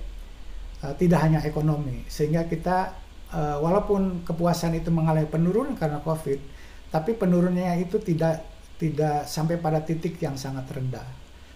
uh, 0.83 0.93
tidak 0.99 1.23
hanya 1.23 1.41
ekonomi. 1.47 2.05
Sehingga 2.11 2.45
kita 2.51 2.93
uh, 3.33 3.63
walaupun 3.63 4.27
kepuasan 4.27 4.77
itu 4.77 4.91
mengalami 4.91 5.29
penurunan 5.29 5.77
karena 5.79 6.03
covid 6.03 6.39
tapi 6.87 7.19
penurunannya 7.19 7.83
itu 7.83 7.99
tidak 7.99 8.47
tidak 8.81 9.27
sampai 9.27 9.61
pada 9.61 9.81
titik 9.85 10.21
yang 10.21 10.37
sangat 10.37 10.69
rendah. 10.73 11.05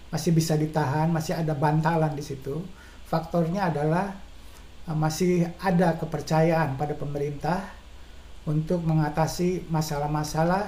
Masih 0.09 0.31
bisa 0.33 0.57
ditahan 0.57 1.09
masih 1.09 1.37
ada 1.37 1.55
bantalan 1.55 2.11
di 2.13 2.21
situ. 2.25 2.61
Faktornya 3.07 3.71
adalah 3.71 4.15
Eh, 4.89 4.97
masih 4.97 5.45
ada 5.61 5.93
kepercayaan 5.93 6.73
pada 6.73 6.97
pemerintah 6.97 7.69
untuk 8.49 8.81
mengatasi 8.81 9.69
masalah-masalah 9.69 10.65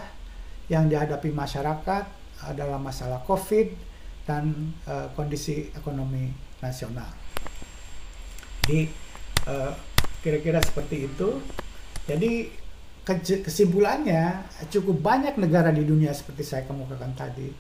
yang 0.70 0.86
dihadapi 0.86 1.34
masyarakat 1.34 2.06
adalah 2.45 2.78
masalah 2.78 3.20
COVID 3.26 3.68
dan 4.24 4.72
uh, 4.88 5.12
kondisi 5.18 5.68
ekonomi 5.76 6.32
nasional. 6.64 7.10
Jadi 8.64 8.88
eh, 9.47 9.72
kira-kira 10.24 10.64
seperti 10.64 11.11
itu. 11.11 11.43
Jadi 12.07 12.47
kesimpulannya 13.43 14.47
cukup 14.72 15.03
banyak 15.03 15.36
negara 15.36 15.76
di 15.76 15.84
dunia 15.84 16.16
seperti 16.16 16.47
saya 16.47 16.64
kemukakan 16.64 17.11
tadi 17.11 17.51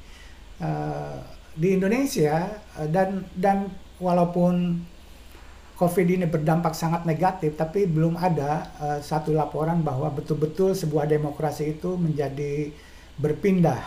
uh, 0.63 1.19
di 1.51 1.75
Indonesia 1.75 2.47
uh, 2.79 2.87
dan 2.87 3.27
dan 3.35 3.67
walaupun 3.99 4.79
COVID 5.75 6.07
ini 6.07 6.25
berdampak 6.31 6.71
sangat 6.71 7.03
negatif, 7.03 7.59
tapi 7.59 7.83
belum 7.83 8.15
ada 8.15 8.71
uh, 8.79 8.99
satu 9.03 9.35
laporan 9.35 9.83
bahwa 9.83 10.07
betul-betul 10.15 10.71
sebuah 10.71 11.11
demokrasi 11.11 11.75
itu 11.75 11.99
menjadi 11.99 12.71
berpindah 13.19 13.83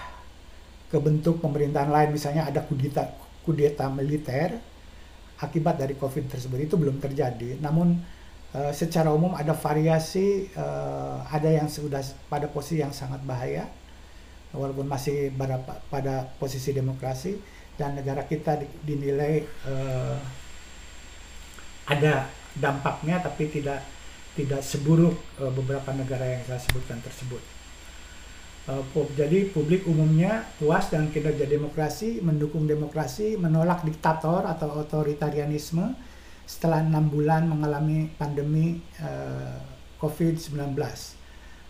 ke 0.93 0.99
bentuk 1.01 1.41
pemerintahan 1.41 1.89
lain, 1.89 2.11
misalnya 2.13 2.53
ada 2.53 2.61
kudeta 2.61 3.17
kudeta 3.49 3.89
militer 3.89 4.61
akibat 5.37 5.77
dari 5.77 5.95
COVID 5.97 6.33
tersebut 6.33 6.59
itu 6.65 6.75
belum 6.81 6.97
terjadi. 7.01 7.61
Namun 7.61 8.01
uh, 8.57 8.73
secara 8.73 9.13
umum 9.13 9.37
ada 9.37 9.53
variasi, 9.53 10.49
uh, 10.57 11.21
ada 11.29 11.51
yang 11.53 11.69
sudah 11.69 12.01
pada 12.31 12.49
posisi 12.49 12.81
yang 12.81 12.93
sangat 12.93 13.21
bahaya, 13.25 13.69
walaupun 14.57 14.89
masih 14.89 15.35
pada, 15.37 15.61
pada 15.93 16.15
posisi 16.41 16.73
demokrasi 16.73 17.37
dan 17.77 17.93
negara 17.93 18.25
kita 18.25 18.57
dinilai 18.87 19.45
uh, 19.69 20.17
ada 21.87 22.27
dampaknya 22.57 23.21
tapi 23.21 23.53
tidak 23.53 23.85
tidak 24.37 24.61
seburuk 24.61 25.17
beberapa 25.57 25.97
negara 25.97 26.29
yang 26.29 26.43
saya 26.45 26.61
sebutkan 26.61 27.01
tersebut. 27.01 27.56
Uh, 28.67 28.83
jadi 29.15 29.47
publik 29.55 29.87
umumnya 29.87 30.43
puas 30.59 30.91
dengan 30.91 31.07
kinerja 31.15 31.47
demokrasi, 31.47 32.19
mendukung 32.19 32.67
demokrasi, 32.67 33.39
menolak 33.39 33.87
diktator 33.87 34.43
atau 34.43 34.83
otoritarianisme 34.83 35.95
setelah 36.43 36.83
enam 36.83 37.07
bulan 37.07 37.47
mengalami 37.47 38.11
pandemi 38.19 38.83
uh, 38.99 39.63
COVID-19. 40.03 40.75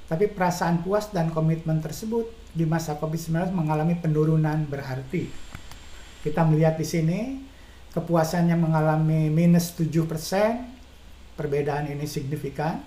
Tapi 0.09 0.25
perasaan 0.33 0.81
puas 0.81 1.13
dan 1.13 1.29
komitmen 1.37 1.85
tersebut 1.85 2.33
di 2.57 2.65
masa 2.65 2.97
COVID-19 2.97 3.53
mengalami 3.53 4.01
penurunan 4.01 4.65
berarti. 4.65 5.29
Kita 6.25 6.49
melihat 6.49 6.81
di 6.81 6.87
sini 6.89 7.21
kepuasannya 7.93 8.57
mengalami 8.57 9.29
minus 9.29 9.77
7%, 9.77 10.01
perbedaan 11.37 11.93
ini 11.93 12.09
signifikan. 12.09 12.81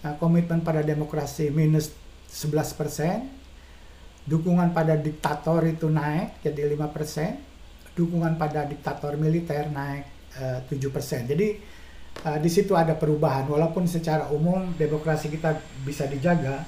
Nah, 0.00 0.16
komitmen 0.16 0.64
pada 0.64 0.80
demokrasi 0.80 1.52
minus 1.52 1.92
11%, 2.28 4.28
dukungan 4.28 4.76
pada 4.76 5.00
diktator 5.00 5.64
itu 5.64 5.88
naik 5.88 6.44
jadi 6.44 6.68
5%, 6.76 7.96
dukungan 7.96 8.36
pada 8.36 8.68
diktator 8.68 9.16
militer 9.16 9.72
naik 9.72 10.04
eh, 10.36 10.60
7%. 10.68 11.32
Jadi 11.32 11.78
uh, 12.24 12.38
di 12.38 12.50
situ 12.50 12.74
ada 12.74 12.98
perubahan 12.98 13.46
walaupun 13.46 13.86
secara 13.86 14.30
umum 14.32 14.74
demokrasi 14.74 15.30
kita 15.30 15.58
bisa 15.86 16.08
dijaga, 16.10 16.66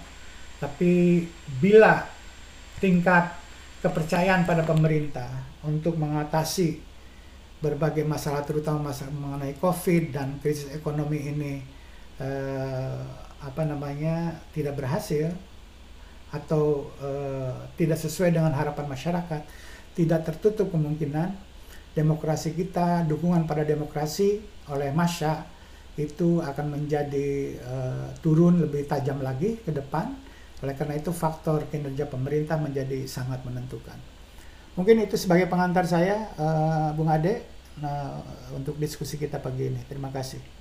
tapi 0.63 1.25
bila 1.59 2.07
tingkat 2.79 3.35
kepercayaan 3.81 4.45
pada 4.45 4.63
pemerintah 4.63 5.29
untuk 5.65 5.97
mengatasi 5.97 6.85
berbagai 7.61 8.05
masalah 8.09 8.45
terutama 8.45 8.93
masalah 8.93 9.13
mengenai 9.13 9.57
COVID 9.61 10.17
dan 10.17 10.41
krisis 10.41 10.73
ekonomi 10.73 11.29
ini 11.29 11.55
eh, 12.21 13.01
apa 13.41 13.63
namanya 13.65 14.37
tidak 14.53 14.81
berhasil 14.81 15.33
atau 16.31 16.91
eh, 17.03 17.55
tidak 17.75 17.99
sesuai 17.99 18.31
dengan 18.35 18.55
harapan 18.55 18.87
masyarakat, 18.87 19.43
tidak 19.99 20.21
tertutup 20.27 20.71
kemungkinan 20.71 21.35
demokrasi 21.95 22.55
kita, 22.55 23.03
dukungan 23.11 23.51
pada 23.51 23.67
demokrasi 23.67 24.39
oleh 24.71 24.95
masa 24.95 25.43
itu 25.99 26.39
akan 26.41 26.79
menjadi 26.79 27.59
eh, 27.59 28.09
turun 28.23 28.63
lebih 28.63 28.87
tajam 28.87 29.19
lagi 29.21 29.59
ke 29.59 29.75
depan. 29.75 30.15
Oleh 30.61 30.77
karena 30.77 31.01
itu 31.01 31.09
faktor 31.09 31.65
kinerja 31.73 32.05
pemerintah 32.05 32.61
menjadi 32.61 33.09
sangat 33.09 33.41
menentukan. 33.49 33.97
Mungkin 34.77 35.03
itu 35.03 35.17
sebagai 35.19 35.51
pengantar 35.51 35.89
saya, 35.89 36.31
uh, 36.39 36.93
Bung 36.95 37.11
Ade, 37.11 37.43
nah, 37.81 38.23
untuk 38.55 38.77
diskusi 38.77 39.19
kita 39.19 39.43
pagi 39.43 39.73
ini. 39.73 39.83
Terima 39.89 40.13
kasih. 40.13 40.60